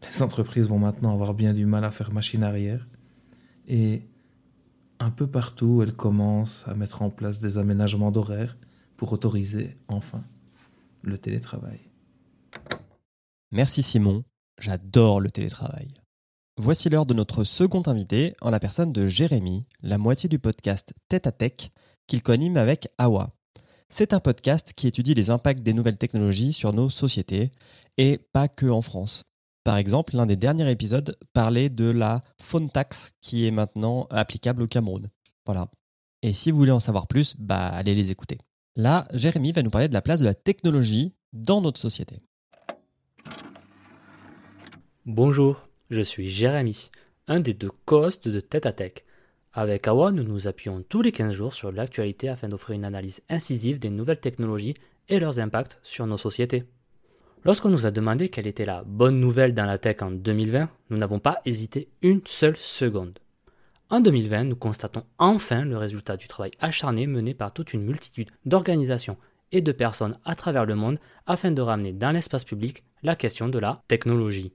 Les 0.04 0.22
entreprises 0.22 0.68
vont 0.68 0.78
maintenant 0.78 1.14
avoir 1.14 1.34
bien 1.34 1.52
du 1.52 1.66
mal 1.66 1.84
à 1.84 1.90
faire 1.90 2.14
machine 2.14 2.44
arrière, 2.44 2.88
et 3.68 4.04
un 5.04 5.12
peu 5.12 5.28
partout, 5.28 5.82
elle 5.84 5.94
commence 5.94 6.66
à 6.68 6.76
mettre 6.76 7.02
en 7.02 7.10
place 7.10 7.40
des 7.40 7.58
aménagements 7.58 8.12
d'horaires 8.12 8.58
pour 8.96 9.12
autoriser 9.12 9.78
enfin 9.88 10.24
le 11.02 11.18
télétravail. 11.18 11.80
Merci 13.52 13.84
Simon, 13.84 14.24
j'adore 14.60 15.20
le 15.20 15.30
télétravail. 15.30 15.90
Voici 16.58 16.90
l'heure 16.90 17.06
de 17.06 17.14
notre 17.14 17.44
second 17.44 17.84
invité 17.86 18.36
en 18.42 18.50
la 18.50 18.60
personne 18.60 18.94
de 18.94 19.08
Jérémy, 19.08 19.66
la 19.82 19.98
moitié 19.98 20.30
du 20.30 20.40
podcast 20.40 20.94
Tête 21.10 21.28
à 21.28 21.32
Tech 21.32 21.72
qu'il 22.08 22.24
coanime 22.24 22.58
avec 22.58 22.88
Awa. 22.98 23.30
C'est 23.90 24.14
un 24.14 24.20
podcast 24.20 24.74
qui 24.74 24.88
étudie 24.88 25.14
les 25.14 25.30
impacts 25.30 25.64
des 25.64 25.74
nouvelles 25.74 25.98
technologies 25.98 26.54
sur 26.54 26.74
nos 26.74 26.90
sociétés 26.90 27.52
et 27.98 28.18
pas 28.18 28.48
que 28.48 28.68
en 28.68 28.82
France. 28.82 29.24
Par 29.64 29.78
exemple, 29.78 30.18
l'un 30.18 30.26
des 30.26 30.36
derniers 30.36 30.70
épisodes 30.70 31.18
parlait 31.32 31.70
de 31.70 31.90
la 31.90 32.22
phone 32.42 32.70
tax 32.70 33.14
qui 33.22 33.48
est 33.48 33.52
maintenant 33.52 34.08
applicable 34.10 34.64
au 34.64 34.68
Cameroun. 34.68 35.10
Voilà. 35.46 35.70
Et 36.22 36.34
si 36.34 36.52
vous 36.52 36.58
voulez 36.58 36.72
en 36.72 36.80
savoir 36.80 37.08
plus, 37.08 37.36
bah 37.38 37.68
allez 37.68 37.96
les 37.96 38.12
écouter. 38.12 38.38
Là, 38.76 39.08
Jérémy 39.14 39.54
va 39.54 39.62
nous 39.62 39.70
parler 39.70 39.88
de 39.88 39.94
la 39.94 40.02
place 40.02 40.20
de 40.20 40.26
la 40.26 40.34
technologie 40.34 41.14
dans 41.32 41.62
notre 41.62 41.80
société. 41.80 42.18
Bonjour, 45.06 45.68
je 45.90 46.02
suis 46.02 46.30
Jérémy, 46.30 46.90
un 47.28 47.40
des 47.40 47.54
deux 47.54 47.72
co-hosts 47.86 48.28
de 48.28 48.40
Tête 48.42 48.66
à 48.66 48.74
Tech. 48.74 49.06
Avec 49.54 49.88
Awa, 49.88 50.12
nous 50.12 50.24
nous 50.24 50.48
appuyons 50.48 50.84
tous 50.88 51.02
les 51.02 51.12
15 51.12 51.34
jours 51.34 51.54
sur 51.54 51.72
l'actualité 51.72 52.28
afin 52.28 52.50
d'offrir 52.50 52.76
une 52.76 52.86
analyse 52.86 53.22
incisive 53.30 53.80
des 53.80 53.90
nouvelles 53.90 54.20
technologies 54.20 54.76
et 55.08 55.20
leurs 55.20 55.40
impacts 55.40 55.80
sur 55.84 56.06
nos 56.06 56.18
sociétés. 56.18 56.66
Lorsqu'on 57.46 57.70
nous 57.70 57.86
a 57.86 57.92
demandé 57.92 58.30
quelle 58.30 58.48
était 58.48 58.64
la 58.64 58.84
bonne 58.86 59.20
nouvelle 59.20 59.54
dans 59.54 59.66
la 59.66 59.78
tech 59.78 59.98
en 60.02 60.12
2020, 60.12 60.70
nous 60.90 60.98
n'avons 60.98 61.20
pas 61.20 61.42
hésité 61.44 61.90
une 62.02 62.22
seule 62.24 62.56
seconde. 62.56 63.20
En 63.90 64.00
2020, 64.00 64.46
nous 64.46 64.56
constatons 64.56 65.04
enfin 65.18 65.66
le 65.66 65.76
résultat 65.76 66.16
du 66.16 66.30
travail 66.30 66.52
acharné 66.62 67.06
mené 67.06 67.34
par 67.34 67.52
toute 67.52 67.74
une 67.74 67.84
multitude 67.84 68.32
d'organisations 68.46 69.18
et 69.52 69.60
de 69.60 69.74
personnes 69.74 70.18
à 70.24 70.36
travers 70.36 70.66
le 70.66 70.76
monde 70.76 71.00
afin 71.28 71.52
de 71.52 71.62
ramener 71.62 71.92
dans 71.92 72.12
l'espace 72.12 72.46
public 72.46 72.86
la 73.04 73.18
question 73.18 73.50
de 73.50 73.60
la 73.60 73.84
technologie. 73.90 74.54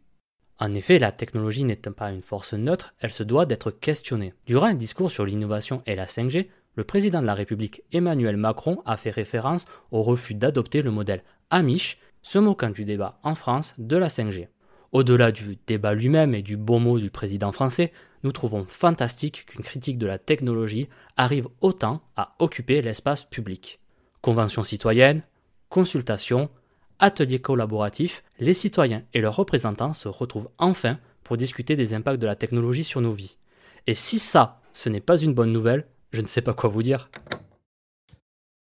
En 0.59 0.73
effet, 0.73 0.99
la 0.99 1.13
technologie 1.13 1.65
n'étant 1.65 1.93
pas 1.93 2.11
une 2.11 2.23
force 2.23 2.55
neutre, 2.55 2.95
elle 3.01 3.13
se 3.13 3.23
doit 3.23 3.45
d'être 3.45 3.71
questionnée. 3.71 4.33
Durant 4.47 4.67
un 4.67 4.75
discours 4.75 5.11
sur 5.11 5.27
l'innovation 5.27 5.83
et 5.85 5.95
la 5.95 6.07
5G, 6.07 6.49
le 6.75 6.85
président 6.85 7.21
de 7.21 7.27
la 7.27 7.35
République 7.35 7.83
Emmanuel 7.93 8.39
Macron 8.39 8.81
a 8.87 8.97
fait 8.97 9.11
référence 9.11 9.67
au 9.91 10.03
refus 10.03 10.35
d'adopter 10.35 10.81
le 10.81 10.91
modèle 10.91 11.23
Amish, 11.51 11.99
se 12.29 12.39
moquant 12.39 12.69
du 12.69 12.85
débat 12.85 13.19
en 13.23 13.35
France 13.35 13.73
de 13.79 13.97
la 13.97 14.09
5G. 14.09 14.49
Au-delà 14.93 15.33
du 15.33 15.57
débat 15.67 15.95
lui-même 15.95 16.35
et 16.35 16.43
du 16.43 16.59
bon 16.59 16.79
mot 16.79 16.99
du 16.99 17.09
président 17.09 17.53
français, 17.53 17.91
nous 18.23 18.33
trouvons 18.33 18.67
fantastique 18.69 19.47
qu'une 19.47 19.63
critique 19.63 19.97
de 19.97 20.07
la 20.07 20.19
technologie 20.19 20.91
arrive 21.17 21.49
autant 21.63 22.03
à 22.17 22.35
occuper 22.39 22.83
l'espace 22.83 23.25
public. 23.25 23.81
Conventions 24.21 24.63
citoyennes, 24.63 25.23
consultations, 25.71 26.51
ateliers 26.99 27.41
collaboratifs, 27.41 28.23
les 28.39 28.53
citoyens 28.53 29.05
et 29.15 29.23
leurs 29.23 29.37
représentants 29.37 29.95
se 29.95 30.09
retrouvent 30.09 30.51
enfin 30.59 30.99
pour 31.25 31.39
discuter 31.39 31.77
des 31.77 31.95
impacts 31.95 32.21
de 32.21 32.27
la 32.27 32.37
technologie 32.37 32.85
sur 32.85 33.01
nos 33.01 33.13
vies. 33.13 33.39
Et 33.87 33.95
si 33.95 34.19
ça, 34.19 34.61
ce 34.75 34.91
n'est 34.91 35.01
pas 35.01 35.17
une 35.17 35.33
bonne 35.33 35.53
nouvelle, 35.53 35.87
je 36.13 36.21
ne 36.21 36.27
sais 36.27 36.43
pas 36.43 36.53
quoi 36.53 36.69
vous 36.69 36.83
dire. 36.83 37.09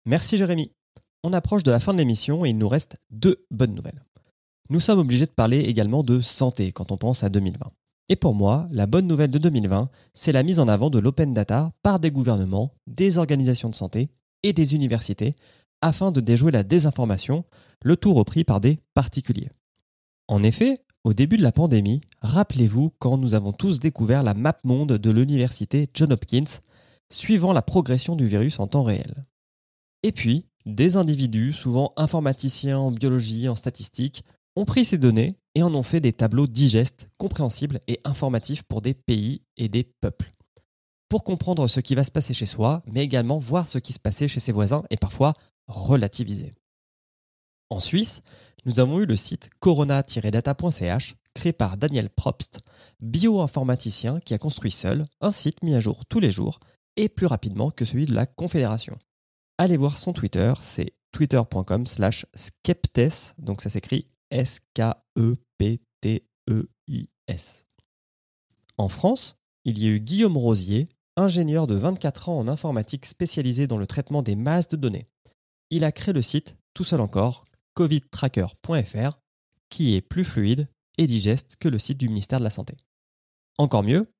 Merci 0.08 0.39
Jérémy. 0.39 0.72
On 1.24 1.34
approche 1.34 1.63
de 1.63 1.72
la 1.72 1.80
fin 1.80 1.94
de 1.94 2.00
l'émission 2.00 2.46
et 2.46 2.50
il 2.50 2.58
nous 2.58 2.70
reste 2.70 2.96
deux 3.12 3.46
bonnes 3.51 3.75
nouvelles. 3.75 4.04
Nous 4.70 4.80
sommes 4.80 5.00
obligés 5.00 5.25
de 5.25 5.32
parler 5.32 5.60
également 5.60 6.04
de 6.04 6.22
santé 6.22 6.72
quand 6.72 6.92
on 6.92 6.98
pense 6.98 7.24
à 7.24 7.30
2020. 7.30 7.70
Et 8.10 8.16
pour 8.16 8.36
moi, 8.36 8.68
la 8.72 8.88
bonne 8.88 9.08
nouvelle 9.08 9.32
de 9.32 9.38
2020, 9.38 9.90
c'est 10.13 10.32
la 10.32 10.44
mise 10.44 10.60
en 10.60 10.68
avant 10.68 10.90
de 10.90 11.00
l'open 11.00 11.34
data 11.34 11.72
par 11.84 12.00
des 12.00 12.12
gouvernements, 12.12 12.74
des 12.88 13.18
organisations 13.18 13.70
de 13.70 13.75
santé 13.75 14.10
et 14.44 14.54
des 14.54 14.75
universités 14.75 15.34
afin 15.82 16.12
de 16.12 16.22
déjouer 16.22 16.51
la 16.51 16.63
désinformation, 16.63 17.44
le 17.84 17.96
tout 17.96 18.13
repris 18.13 18.44
par 18.44 18.60
des 18.60 18.80
particuliers. 18.94 19.50
En 20.28 20.44
effet, 20.44 20.84
au 21.04 21.13
début 21.13 21.38
de 21.38 21.44
la 21.44 21.51
pandémie, 21.51 22.01
rappelez-vous 22.22 22.92
quand 23.00 23.18
nous 23.18 23.34
avons 23.34 23.54
tous 23.54 23.80
découvert 23.80 24.24
la 24.24 24.34
map 24.34 24.58
monde 24.63 24.94
de 24.94 25.12
l'université 25.12 25.88
John 25.94 26.13
Hopkins, 26.13 26.60
suivant 27.12 27.54
la 27.54 27.62
progression 27.62 28.16
du 28.16 28.28
virus 28.28 28.60
en 28.60 28.68
temps 28.68 28.84
réel. 28.84 29.16
Et 30.04 30.12
puis, 30.12 30.46
des 30.65 30.96
individus, 30.96 31.53
souvent 31.53 31.91
informaticiens 31.98 32.77
en 32.77 32.91
biologie, 32.91 33.50
en 33.50 33.56
statistique, 33.56 34.24
ont 34.56 34.65
pris 34.65 34.86
ces 34.86 34.98
données 34.98 35.36
et 35.56 35.63
en 35.63 35.74
ont 35.74 35.84
fait 35.84 36.00
des 36.00 36.13
tableaux 36.13 36.48
digestes, 36.48 37.10
compréhensibles 37.18 37.80
et 37.88 38.00
informatifs 38.03 38.63
pour 38.63 38.82
des 38.82 38.94
pays 38.94 39.41
et 39.58 39.68
des 39.68 39.84
peuples. 39.84 40.32
Pour 41.10 41.24
comprendre 41.24 41.68
ce 41.68 41.80
qui 41.80 41.96
va 41.96 42.03
se 42.03 42.12
passer 42.12 42.34
chez 42.34 42.46
soi, 42.46 42.84
mais 42.91 43.03
également 43.03 43.38
voir 43.38 43.68
ce 43.68 43.77
qui 43.77 43.94
se 43.94 44.00
passait 44.00 44.27
chez 44.27 44.39
ses 44.39 44.51
voisins 44.51 44.84
et 44.89 44.98
parfois 44.98 45.34
relativiser. 45.68 46.51
En 47.70 47.80
Suisse, 47.80 48.22
nous 48.65 48.80
avons 48.80 49.00
eu 49.00 49.06
le 49.06 49.15
site 49.15 49.50
corona-data.ch 49.60 51.15
créé 51.34 51.53
par 51.53 51.77
Daniel 51.77 52.10
Probst, 52.10 52.60
bioinformaticien 53.00 54.20
qui 54.20 54.34
a 54.34 54.38
construit 54.38 54.72
seul 54.72 55.06
un 55.22 55.32
site 55.32 55.63
mis 55.63 55.75
à 55.75 55.80
jour 55.80 56.06
tous 56.06 56.20
les 56.20 56.32
jours 56.32 56.60
et 56.98 57.10
plus 57.10 57.25
rapidement 57.25 57.72
que 57.72 57.86
celui 57.86 58.06
de 58.06 58.13
la 58.13 58.25
Confédération. 58.25 58.96
Allez 59.63 59.77
voir 59.77 59.96
son 59.96 60.12
Twitter, 60.12 60.51
c'est 60.60 60.91
twitter.com 61.12 61.86
slash 61.86 62.25
skeptes, 62.34 63.36
donc 63.38 63.62
ça 63.62 63.70
s'écrit 63.70 64.08
S-K-E-P-T-E-I-S. 64.32 64.86
En 68.80 68.89
France, 68.89 69.38
il 69.63 69.77
y 69.77 69.86
a 69.86 69.89
eu 69.89 70.00
Guillaume 70.00 70.36
Rosier, 70.36 70.88
ingénieur 71.15 71.68
de 71.68 71.75
24 71.75 72.30
ans 72.30 72.39
en 72.39 72.48
informatique 72.48 73.06
spécialisé 73.06 73.68
dans 73.68 73.77
le 73.77 73.86
traitement 73.86 74.24
des 74.24 74.36
masses 74.36 74.68
de 74.68 74.77
données. 74.77 75.06
Il 75.70 75.84
a 75.84 75.91
créé 75.91 76.12
le 76.12 76.24
site, 76.24 76.56
tout 76.74 76.84
seul 76.84 77.00
encore, 77.00 77.46
covidtracker.fr, 77.75 79.20
qui 79.70 79.96
est 79.96 80.01
plus 80.01 80.24
fluide 80.24 80.70
et 80.98 81.06
digeste 81.06 81.58
que 81.60 81.70
le 81.70 81.77
site 81.77 82.00
du 82.00 82.08
ministère 82.08 82.39
de 82.39 82.46
la 82.46 82.50
Santé. 82.50 82.77
Encore 83.60 83.83
mieux, 83.83 84.12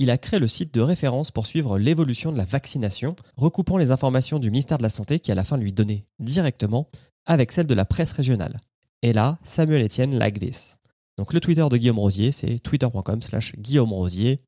il 0.00 0.10
a 0.10 0.16
créé 0.16 0.40
le 0.40 0.48
site 0.48 0.72
de 0.72 0.80
référence 0.80 1.30
pour 1.30 1.44
suivre 1.44 1.78
l'évolution 1.78 2.32
de 2.32 2.38
la 2.38 2.46
vaccination, 2.46 3.14
recoupant 3.36 3.76
les 3.76 3.90
informations 3.92 4.38
du 4.38 4.50
ministère 4.50 4.78
de 4.78 4.82
la 4.82 4.88
Santé 4.88 5.20
qui 5.20 5.30
à 5.30 5.34
la 5.34 5.44
fin 5.44 5.58
lui 5.58 5.74
donnait 5.74 6.06
directement 6.18 6.88
avec 7.26 7.52
celles 7.52 7.66
de 7.66 7.74
la 7.74 7.84
presse 7.84 8.12
régionale. 8.12 8.60
Et 9.02 9.12
là, 9.12 9.38
Samuel 9.42 9.84
Etienne 9.84 10.18
like 10.18 10.38
this. 10.38 10.78
Donc 11.18 11.34
le 11.34 11.40
Twitter 11.40 11.66
de 11.70 11.76
Guillaume 11.76 11.98
Rosier, 11.98 12.32
c'est 12.32 12.58
twitter.com 12.60 13.20
slash 13.20 13.54
Guillaume 13.56 13.92
Rosier, 13.92 14.38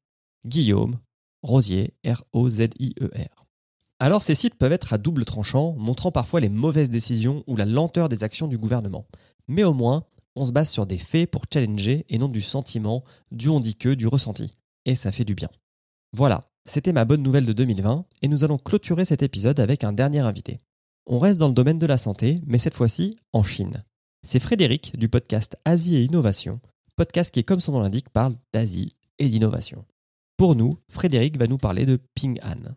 Guillaume 0.47 0.97
Rosier, 1.43 1.93
R-O-Z-I-E-R. 2.07 3.47
Alors 3.99 4.23
ces 4.23 4.35
sites 4.35 4.55
peuvent 4.55 4.73
être 4.73 4.95
à 4.95 4.99
double 4.99 5.27
tranchant, 5.27 5.75
montrant 5.77 6.12
parfois 6.12 6.41
les 6.41 6.49
mauvaises 6.49 6.88
décisions 6.88 7.45
ou 7.47 7.57
la 7.57 7.67
lenteur 7.67 8.09
des 8.09 8.25
actions 8.25 8.49
du 8.49 8.57
gouvernement. 8.57 9.07
Mais 9.49 9.65
au 9.65 9.75
moins, 9.75 10.07
on 10.35 10.47
se 10.47 10.53
base 10.53 10.71
sur 10.71 10.87
des 10.87 10.97
faits 10.97 11.31
pour 11.31 11.43
challenger 11.53 12.07
et 12.09 12.17
non 12.17 12.29
du 12.29 12.41
sentiment, 12.41 13.05
du 13.31 13.51
on 13.51 13.61
dit 13.61 13.77
que, 13.77 13.91
du 13.91 14.07
ressenti. 14.07 14.51
Et 14.85 14.95
ça 14.95 15.12
fait 15.12 15.25
du 15.25 15.35
bien. 15.35 15.49
Voilà, 16.12 16.42
c'était 16.66 16.92
ma 16.92 17.05
bonne 17.05 17.23
nouvelle 17.23 17.47
de 17.47 17.53
2020 17.53 18.05
et 18.23 18.29
nous 18.29 18.45
allons 18.45 18.59
clôturer 18.59 19.05
cet 19.05 19.23
épisode 19.23 19.61
avec 19.61 19.85
un 19.85 19.92
dernier 19.92 20.21
invité. 20.21 20.59
On 21.07 21.18
reste 21.18 21.40
dans 21.40 21.49
le 21.49 21.55
domaine 21.55 21.79
de 21.79 21.87
la 21.87 21.97
santé, 21.97 22.37
mais 22.47 22.59
cette 22.59 22.75
fois-ci 22.75 23.16
en 23.33 23.42
Chine. 23.42 23.83
C'est 24.25 24.40
Frédéric 24.40 24.97
du 24.99 25.09
podcast 25.09 25.57
Asie 25.64 25.97
et 25.97 26.05
Innovation, 26.05 26.61
podcast 26.97 27.33
qui, 27.33 27.42
comme 27.42 27.61
son 27.61 27.73
nom 27.73 27.81
l'indique, 27.81 28.11
parle 28.11 28.37
d'Asie 28.53 28.90
et 29.18 29.29
d'innovation. 29.29 29.85
Pour 30.37 30.55
nous, 30.55 30.75
Frédéric 30.88 31.37
va 31.38 31.47
nous 31.47 31.59
parler 31.59 31.87
de 31.87 31.99
Ping 32.14 32.38
An. 32.45 32.75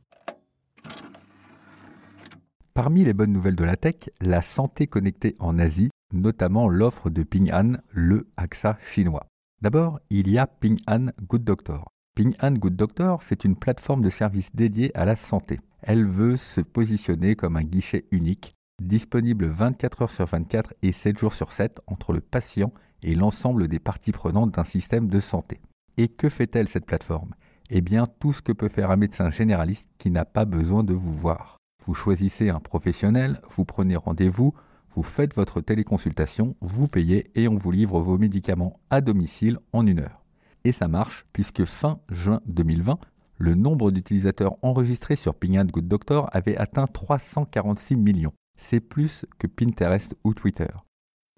Parmi 2.74 3.06
les 3.06 3.14
bonnes 3.14 3.32
nouvelles 3.32 3.56
de 3.56 3.64
la 3.64 3.78
tech, 3.78 4.10
la 4.20 4.42
santé 4.42 4.88
connectée 4.88 5.36
en 5.40 5.60
Asie, 5.60 5.90
notamment 6.12 6.68
l'offre 6.68 7.10
de 7.10 7.24
Ping 7.24 7.52
An, 7.54 7.74
le 7.92 8.28
AXA 8.38 8.78
chinois. 8.92 9.28
D'abord, 9.62 10.00
il 10.10 10.30
y 10.30 10.38
a 10.38 10.48
Ping 10.48 10.80
An 10.88 11.08
Good 11.22 11.44
Doctor. 11.44 11.86
Ping 12.16 12.34
An 12.42 12.54
Good 12.54 12.78
Doctor, 12.78 13.22
c'est 13.22 13.44
une 13.44 13.58
plateforme 13.58 14.02
de 14.02 14.10
services 14.10 14.56
dédiée 14.56 14.90
à 14.96 15.04
la 15.04 15.18
santé. 15.18 15.60
Elle 15.82 16.08
veut 16.08 16.38
se 16.38 16.62
positionner 16.62 17.36
comme 17.36 17.58
un 17.58 17.64
guichet 17.64 18.06
unique 18.10 18.56
disponible 18.82 19.48
24 19.48 20.02
heures 20.02 20.10
sur 20.10 20.26
24 20.26 20.74
et 20.82 20.94
7 20.94 21.20
jours 21.20 21.34
sur 21.34 21.52
7 21.52 21.82
entre 21.88 22.14
le 22.14 22.22
patient 22.22 22.72
et 23.04 23.16
l'ensemble 23.16 23.68
des 23.68 23.80
parties 23.80 24.14
prenantes 24.14 24.52
d'un 24.52 24.64
système 24.64 25.10
de 25.10 25.20
santé. 25.20 25.60
Et 25.98 26.08
que 26.08 26.30
fait-elle 26.30 26.70
cette 26.70 26.86
plateforme? 26.86 27.36
Eh 27.70 27.82
bien 27.82 28.08
tout 28.20 28.32
ce 28.32 28.42
que 28.42 28.54
peut 28.54 28.70
faire 28.70 28.92
un 28.92 28.96
médecin 28.96 29.30
généraliste 29.30 29.90
qui 29.98 30.10
n'a 30.10 30.24
pas 30.24 30.46
besoin 30.46 30.86
de 30.86 30.94
vous 30.94 31.14
voir. 31.14 31.58
Vous 31.84 31.96
choisissez 31.96 32.50
un 32.50 32.62
professionnel, 32.62 33.42
vous 33.50 33.66
prenez 33.66 33.98
rendez-vous, 33.98 34.54
vous 34.96 35.04
faites 35.04 35.36
votre 35.36 35.60
téléconsultation, 35.60 36.56
vous 36.62 36.88
payez 36.88 37.30
et 37.36 37.50
on 37.50 37.58
vous 37.58 37.72
livre 37.72 38.00
vos 38.00 38.18
médicaments 38.18 38.80
à 38.90 39.02
domicile 39.02 39.60
en 39.74 39.86
une 39.86 40.00
heure. 40.00 40.25
Et 40.66 40.74
ça 40.74 40.90
marche 40.90 41.26
puisque 41.32 41.64
fin 41.64 42.00
juin 42.10 42.42
2020, 42.48 43.00
le 43.38 43.56
nombre 43.56 43.92
d'utilisateurs 43.92 44.58
enregistrés 44.62 45.16
sur 45.16 45.36
Ping 45.36 45.64
Good 45.64 45.88
Doctor 45.88 46.30
avait 46.34 46.58
atteint 46.58 46.88
346 46.88 47.96
millions 47.96 48.34
c'est 48.58 48.80
plus 48.80 49.26
que 49.38 49.48
Pinterest 49.48 50.16
ou 50.24 50.34
Twitter. 50.34 50.70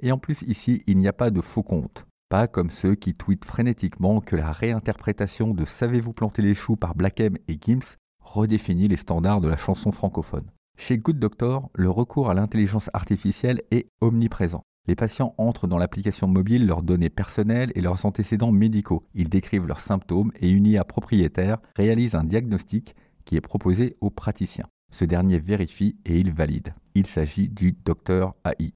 Et 0.02 0.12
en 0.12 0.18
plus 0.18 0.42
ici, 0.44 0.84
il 0.88 0.98
n'y 0.98 1.08
a 1.08 1.14
pas 1.14 1.32
de 1.32 1.42
faux 1.42 1.64
comptes. 1.64 2.06
Pas 2.30 2.48
comme 2.48 2.70
ceux 2.70 2.96
qui 2.96 3.16
tweetent 3.16 3.46
frénétiquement 3.46 4.22
que 4.22 4.36
la 4.36 4.52
réinterprétation 4.52 5.54
de 5.54 5.66
Savez-vous 5.66 6.14
planter 6.14 6.42
les 6.42 6.54
choux 6.54 6.76
par 6.76 6.94
Black 6.94 7.20
M 7.20 7.38
et 7.48 7.58
Gims 7.60 7.96
redéfinit 8.20 8.90
les 8.90 8.98
standards 8.98 9.42
de 9.42 9.48
la 9.48 9.58
chanson 9.58 9.92
francophone. 9.92 10.52
Chez 10.78 10.98
Good 10.98 11.20
Doctor, 11.20 11.70
le 11.74 11.90
recours 11.90 12.30
à 12.30 12.34
l'intelligence 12.34 12.90
artificielle 12.94 13.64
est 13.72 13.88
omniprésent. 14.02 14.64
Les 14.88 14.96
patients 14.96 15.36
entrent 15.38 15.68
dans 15.68 15.78
l'application 15.78 16.28
mobile 16.28 16.66
leurs 16.66 16.82
données 16.82 17.10
personnelles 17.10 17.74
et 17.76 17.82
leurs 17.82 18.06
antécédents 18.06 18.54
médicaux. 18.54 19.04
Ils 19.14 19.28
décrivent 19.28 19.68
leurs 19.68 19.82
symptômes 19.82 20.32
et 20.40 20.50
une 20.50 20.66
IA 20.66 20.86
propriétaire 20.86 21.58
réalise 21.76 22.16
un 22.16 22.24
diagnostic 22.24 22.96
qui 23.26 23.36
est 23.36 23.42
proposé 23.42 23.98
aux 24.00 24.10
praticiens. 24.10 24.68
Ce 24.92 25.04
dernier 25.04 25.40
vérifie 25.40 25.98
et 26.06 26.18
il 26.18 26.32
valide. 26.32 26.74
Il 26.96 27.06
s'agit 27.06 27.50
du 27.50 27.74
docteur 27.74 28.34
AI. 28.46 28.72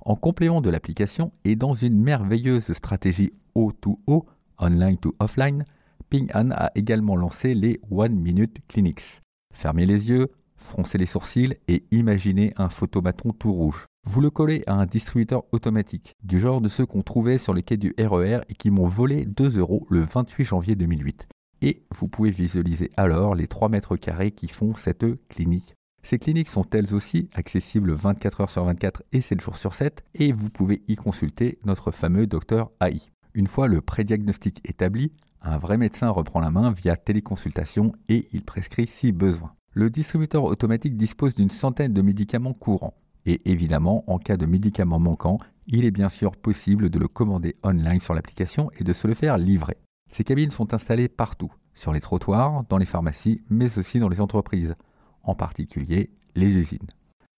En 0.00 0.16
complément 0.16 0.62
de 0.62 0.70
l'application 0.70 1.32
et 1.44 1.56
dans 1.56 1.74
une 1.74 2.00
merveilleuse 2.00 2.72
stratégie 2.72 3.34
O2O, 3.54 4.24
online 4.58 4.96
to 4.96 5.14
offline, 5.18 5.64
Ping 6.08 6.30
An 6.34 6.50
a 6.52 6.70
également 6.74 7.16
lancé 7.16 7.52
les 7.52 7.80
One 7.90 8.14
Minute 8.14 8.58
Clinics. 8.68 9.20
Fermez 9.52 9.84
les 9.84 10.08
yeux, 10.08 10.28
froncez 10.64 10.98
les 10.98 11.06
sourcils 11.06 11.56
et 11.68 11.84
imaginez 11.92 12.52
un 12.56 12.68
photomaton 12.68 13.32
tout 13.32 13.52
rouge. 13.52 13.86
Vous 14.06 14.20
le 14.20 14.30
collez 14.30 14.64
à 14.66 14.74
un 14.74 14.86
distributeur 14.86 15.44
automatique, 15.52 16.14
du 16.22 16.40
genre 16.40 16.60
de 16.60 16.68
ceux 16.68 16.86
qu'on 16.86 17.02
trouvait 17.02 17.38
sur 17.38 17.54
les 17.54 17.62
quais 17.62 17.76
du 17.76 17.94
RER 17.98 18.38
e 18.38 18.44
et 18.48 18.54
qui 18.54 18.70
m'ont 18.70 18.88
volé 18.88 19.24
2 19.24 19.58
euros 19.58 19.86
le 19.88 20.04
28 20.04 20.44
janvier 20.44 20.74
2008 20.74 21.26
et 21.64 21.82
vous 21.94 22.08
pouvez 22.08 22.30
visualiser 22.30 22.90
alors 22.96 23.34
les 23.34 23.48
3 23.48 23.70
mètres 23.70 23.96
carrés 23.96 24.32
qui 24.32 24.48
font 24.48 24.74
cette 24.74 25.06
clinique. 25.28 25.74
Ces 26.02 26.18
cliniques 26.18 26.50
sont 26.50 26.68
elles 26.70 26.94
aussi 26.94 27.30
accessibles 27.32 27.94
24 27.94 28.42
heures 28.42 28.50
sur 28.50 28.64
24 28.64 29.02
et 29.12 29.22
7 29.22 29.40
jours 29.40 29.56
sur 29.56 29.72
7 29.72 30.04
et 30.14 30.32
vous 30.32 30.50
pouvez 30.50 30.82
y 30.88 30.96
consulter 30.96 31.58
notre 31.64 31.90
fameux 31.90 32.26
docteur 32.26 32.70
AI. 32.82 33.00
Une 33.32 33.46
fois 33.46 33.66
le 33.66 33.80
prédiagnostic 33.80 34.60
établi, 34.68 35.12
un 35.40 35.56
vrai 35.56 35.78
médecin 35.78 36.10
reprend 36.10 36.40
la 36.40 36.50
main 36.50 36.70
via 36.70 36.96
téléconsultation 36.96 37.92
et 38.10 38.28
il 38.32 38.44
prescrit 38.44 38.86
si 38.86 39.12
besoin. 39.12 39.54
Le 39.76 39.90
distributeur 39.90 40.44
automatique 40.44 40.96
dispose 40.96 41.34
d'une 41.34 41.50
centaine 41.50 41.92
de 41.92 42.00
médicaments 42.00 42.52
courants. 42.52 42.94
Et 43.26 43.40
évidemment, 43.50 44.04
en 44.06 44.18
cas 44.18 44.36
de 44.36 44.46
médicament 44.46 45.00
manquant, 45.00 45.38
il 45.66 45.84
est 45.84 45.90
bien 45.90 46.08
sûr 46.08 46.36
possible 46.36 46.90
de 46.90 46.98
le 47.00 47.08
commander 47.08 47.56
online 47.64 48.00
sur 48.00 48.14
l'application 48.14 48.70
et 48.78 48.84
de 48.84 48.92
se 48.92 49.08
le 49.08 49.14
faire 49.14 49.36
livrer. 49.36 49.76
Ces 50.12 50.22
cabines 50.22 50.52
sont 50.52 50.74
installées 50.74 51.08
partout, 51.08 51.52
sur 51.74 51.92
les 51.92 52.00
trottoirs, 52.00 52.62
dans 52.68 52.78
les 52.78 52.86
pharmacies, 52.86 53.42
mais 53.50 53.76
aussi 53.76 53.98
dans 53.98 54.08
les 54.08 54.20
entreprises, 54.20 54.76
en 55.24 55.34
particulier 55.34 56.10
les 56.36 56.52
usines. 56.52 56.86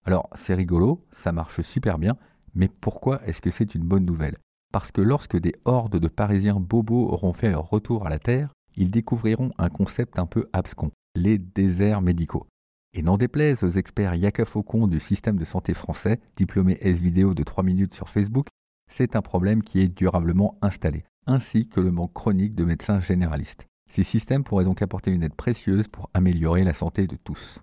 Alors 0.04 0.28
c'est 0.34 0.54
rigolo, 0.54 1.06
ça 1.12 1.32
marche 1.32 1.62
super 1.62 1.98
bien, 1.98 2.18
mais 2.54 2.68
pourquoi 2.68 3.26
est-ce 3.26 3.40
que 3.40 3.50
c'est 3.50 3.74
une 3.74 3.84
bonne 3.84 4.04
nouvelle? 4.04 4.36
Parce 4.74 4.92
que 4.92 5.00
lorsque 5.00 5.38
des 5.38 5.54
hordes 5.64 5.98
de 5.98 6.08
Parisiens 6.08 6.60
bobos 6.60 7.08
auront 7.08 7.32
fait 7.32 7.48
leur 7.48 7.70
retour 7.70 8.06
à 8.06 8.10
la 8.10 8.18
Terre, 8.18 8.50
ils 8.76 8.90
découvriront 8.90 9.52
un 9.56 9.70
concept 9.70 10.18
un 10.18 10.26
peu 10.26 10.50
abscon, 10.52 10.90
les 11.16 11.38
déserts 11.38 12.02
médicaux. 12.02 12.46
Et 12.92 13.02
n'en 13.02 13.16
déplaise 13.16 13.62
aux 13.62 13.70
experts 13.70 14.14
Yaka 14.14 14.44
Faucon 14.44 14.86
du 14.86 15.00
système 15.00 15.36
de 15.36 15.44
santé 15.44 15.74
français, 15.74 16.20
diplômé 16.36 16.78
S-Vidéo 16.80 17.34
de 17.34 17.42
3 17.42 17.64
minutes 17.64 17.94
sur 17.94 18.08
Facebook, 18.08 18.46
c'est 18.90 19.16
un 19.16 19.22
problème 19.22 19.62
qui 19.62 19.80
est 19.80 19.88
durablement 19.88 20.56
installé, 20.62 21.04
ainsi 21.26 21.68
que 21.68 21.80
le 21.80 21.90
manque 21.90 22.14
chronique 22.14 22.54
de 22.54 22.64
médecins 22.64 23.00
généralistes. 23.00 23.66
Ces 23.90 24.04
systèmes 24.04 24.44
pourraient 24.44 24.64
donc 24.64 24.82
apporter 24.82 25.10
une 25.10 25.22
aide 25.22 25.34
précieuse 25.34 25.88
pour 25.88 26.10
améliorer 26.14 26.64
la 26.64 26.74
santé 26.74 27.06
de 27.06 27.16
tous. 27.16 27.60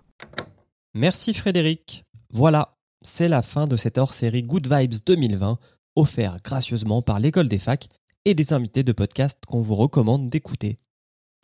Merci 0.94 1.34
Frédéric. 1.34 2.04
Voilà, 2.30 2.66
c'est 3.02 3.28
la 3.28 3.42
fin 3.42 3.66
de 3.66 3.76
cette 3.76 3.98
hors-série 3.98 4.42
Good 4.42 4.72
Vibes 4.72 5.04
2020, 5.06 5.58
offert 5.96 6.38
gracieusement 6.42 7.02
par 7.02 7.20
l'école 7.20 7.48
des 7.48 7.58
facs 7.58 7.88
et 8.24 8.34
des 8.34 8.52
invités 8.52 8.82
de 8.82 8.92
podcast 8.92 9.38
qu'on 9.46 9.60
vous 9.60 9.74
recommande 9.74 10.30
d'écouter. 10.30 10.76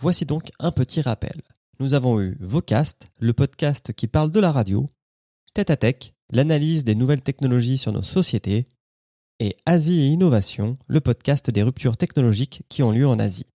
Voici 0.01 0.25
donc 0.25 0.51
un 0.59 0.73
petit 0.73 1.03
rappel. 1.03 1.43
Nous 1.81 1.95
avons 1.95 2.21
eu 2.21 2.37
Vocast, 2.41 3.09
le 3.21 3.33
podcast 3.33 3.95
qui 3.95 4.07
parle 4.07 4.31
de 4.31 4.39
la 4.39 4.53
radio, 4.53 4.87
Tête 5.55 5.71
à 5.71 5.79
Tech, 5.79 6.13
l'analyse 6.31 6.85
des 6.85 6.95
nouvelles 6.95 7.23
technologies 7.23 7.79
sur 7.79 7.91
nos 7.91 8.03
sociétés, 8.03 8.67
et 9.39 9.57
Asie 9.65 9.99
et 9.99 10.07
Innovation, 10.09 10.75
le 10.89 11.01
podcast 11.01 11.51
des 11.51 11.63
ruptures 11.63 11.97
technologiques 11.97 12.65
qui 12.69 12.83
ont 12.83 12.91
lieu 12.91 13.09
en 13.09 13.19
Asie. 13.19 13.47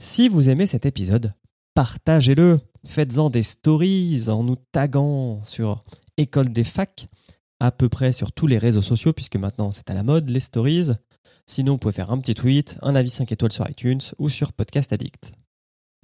Si 0.00 0.28
vous 0.28 0.48
aimez 0.48 0.68
cet 0.68 0.86
épisode, 0.86 1.34
partagez-le, 1.74 2.58
faites-en 2.86 3.30
des 3.30 3.42
stories 3.42 4.26
en 4.28 4.44
nous 4.44 4.56
taguant 4.70 5.42
sur 5.42 5.80
École 6.18 6.52
des 6.52 6.62
facs, 6.62 7.08
à 7.58 7.72
peu 7.72 7.88
près 7.88 8.12
sur 8.12 8.30
tous 8.30 8.46
les 8.46 8.58
réseaux 8.58 8.80
sociaux, 8.80 9.12
puisque 9.12 9.38
maintenant 9.38 9.72
c'est 9.72 9.90
à 9.90 9.94
la 9.94 10.04
mode, 10.04 10.28
les 10.28 10.38
stories. 10.38 10.92
Sinon, 11.46 11.72
vous 11.72 11.78
pouvez 11.78 11.94
faire 11.94 12.12
un 12.12 12.18
petit 12.18 12.36
tweet, 12.36 12.78
un 12.82 12.94
avis 12.94 13.10
5 13.10 13.32
étoiles 13.32 13.50
sur 13.50 13.68
iTunes 13.68 14.02
ou 14.18 14.28
sur 14.28 14.52
Podcast 14.52 14.92
Addict. 14.92 15.32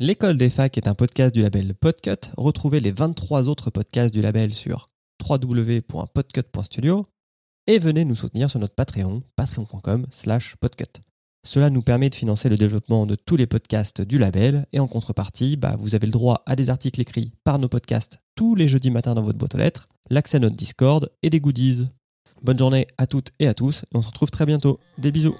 L'école 0.02 0.36
des 0.36 0.50
facs 0.50 0.76
est 0.78 0.88
un 0.88 0.94
podcast 0.94 1.32
du 1.32 1.42
label 1.42 1.76
Podcut. 1.76 2.32
Retrouvez 2.36 2.80
les 2.80 2.90
23 2.90 3.48
autres 3.48 3.70
podcasts 3.70 4.12
du 4.12 4.20
label 4.20 4.52
sur 4.52 4.88
www.podcut.studio 5.24 7.06
et 7.68 7.78
venez 7.78 8.04
nous 8.04 8.16
soutenir 8.16 8.50
sur 8.50 8.58
notre 8.58 8.74
Patreon, 8.74 9.20
patreon.com 9.36 10.04
slash 10.10 10.56
podcut. 10.60 11.00
Cela 11.46 11.70
nous 11.70 11.82
permet 11.82 12.10
de 12.10 12.16
financer 12.16 12.48
le 12.48 12.56
développement 12.56 13.06
de 13.06 13.14
tous 13.14 13.36
les 13.36 13.46
podcasts 13.46 14.00
du 14.02 14.18
label 14.18 14.66
et 14.72 14.80
en 14.80 14.88
contrepartie, 14.88 15.56
bah, 15.56 15.76
vous 15.78 15.94
avez 15.94 16.06
le 16.08 16.12
droit 16.12 16.42
à 16.46 16.56
des 16.56 16.68
articles 16.68 17.00
écrits 17.00 17.30
par 17.44 17.60
nos 17.60 17.68
podcasts 17.68 18.18
tous 18.34 18.56
les 18.56 18.66
jeudis 18.66 18.90
matins 18.90 19.14
dans 19.14 19.22
votre 19.22 19.38
boîte 19.38 19.54
aux 19.54 19.58
lettres, 19.58 19.86
l'accès 20.10 20.38
à 20.38 20.40
notre 20.40 20.56
Discord 20.56 21.12
et 21.22 21.30
des 21.30 21.38
goodies. 21.38 21.86
Bonne 22.42 22.58
journée 22.58 22.88
à 22.98 23.06
toutes 23.06 23.30
et 23.38 23.46
à 23.46 23.54
tous 23.54 23.84
et 23.84 23.96
on 23.96 24.02
se 24.02 24.08
retrouve 24.08 24.32
très 24.32 24.46
bientôt. 24.46 24.80
Des 24.98 25.12
bisous 25.12 25.36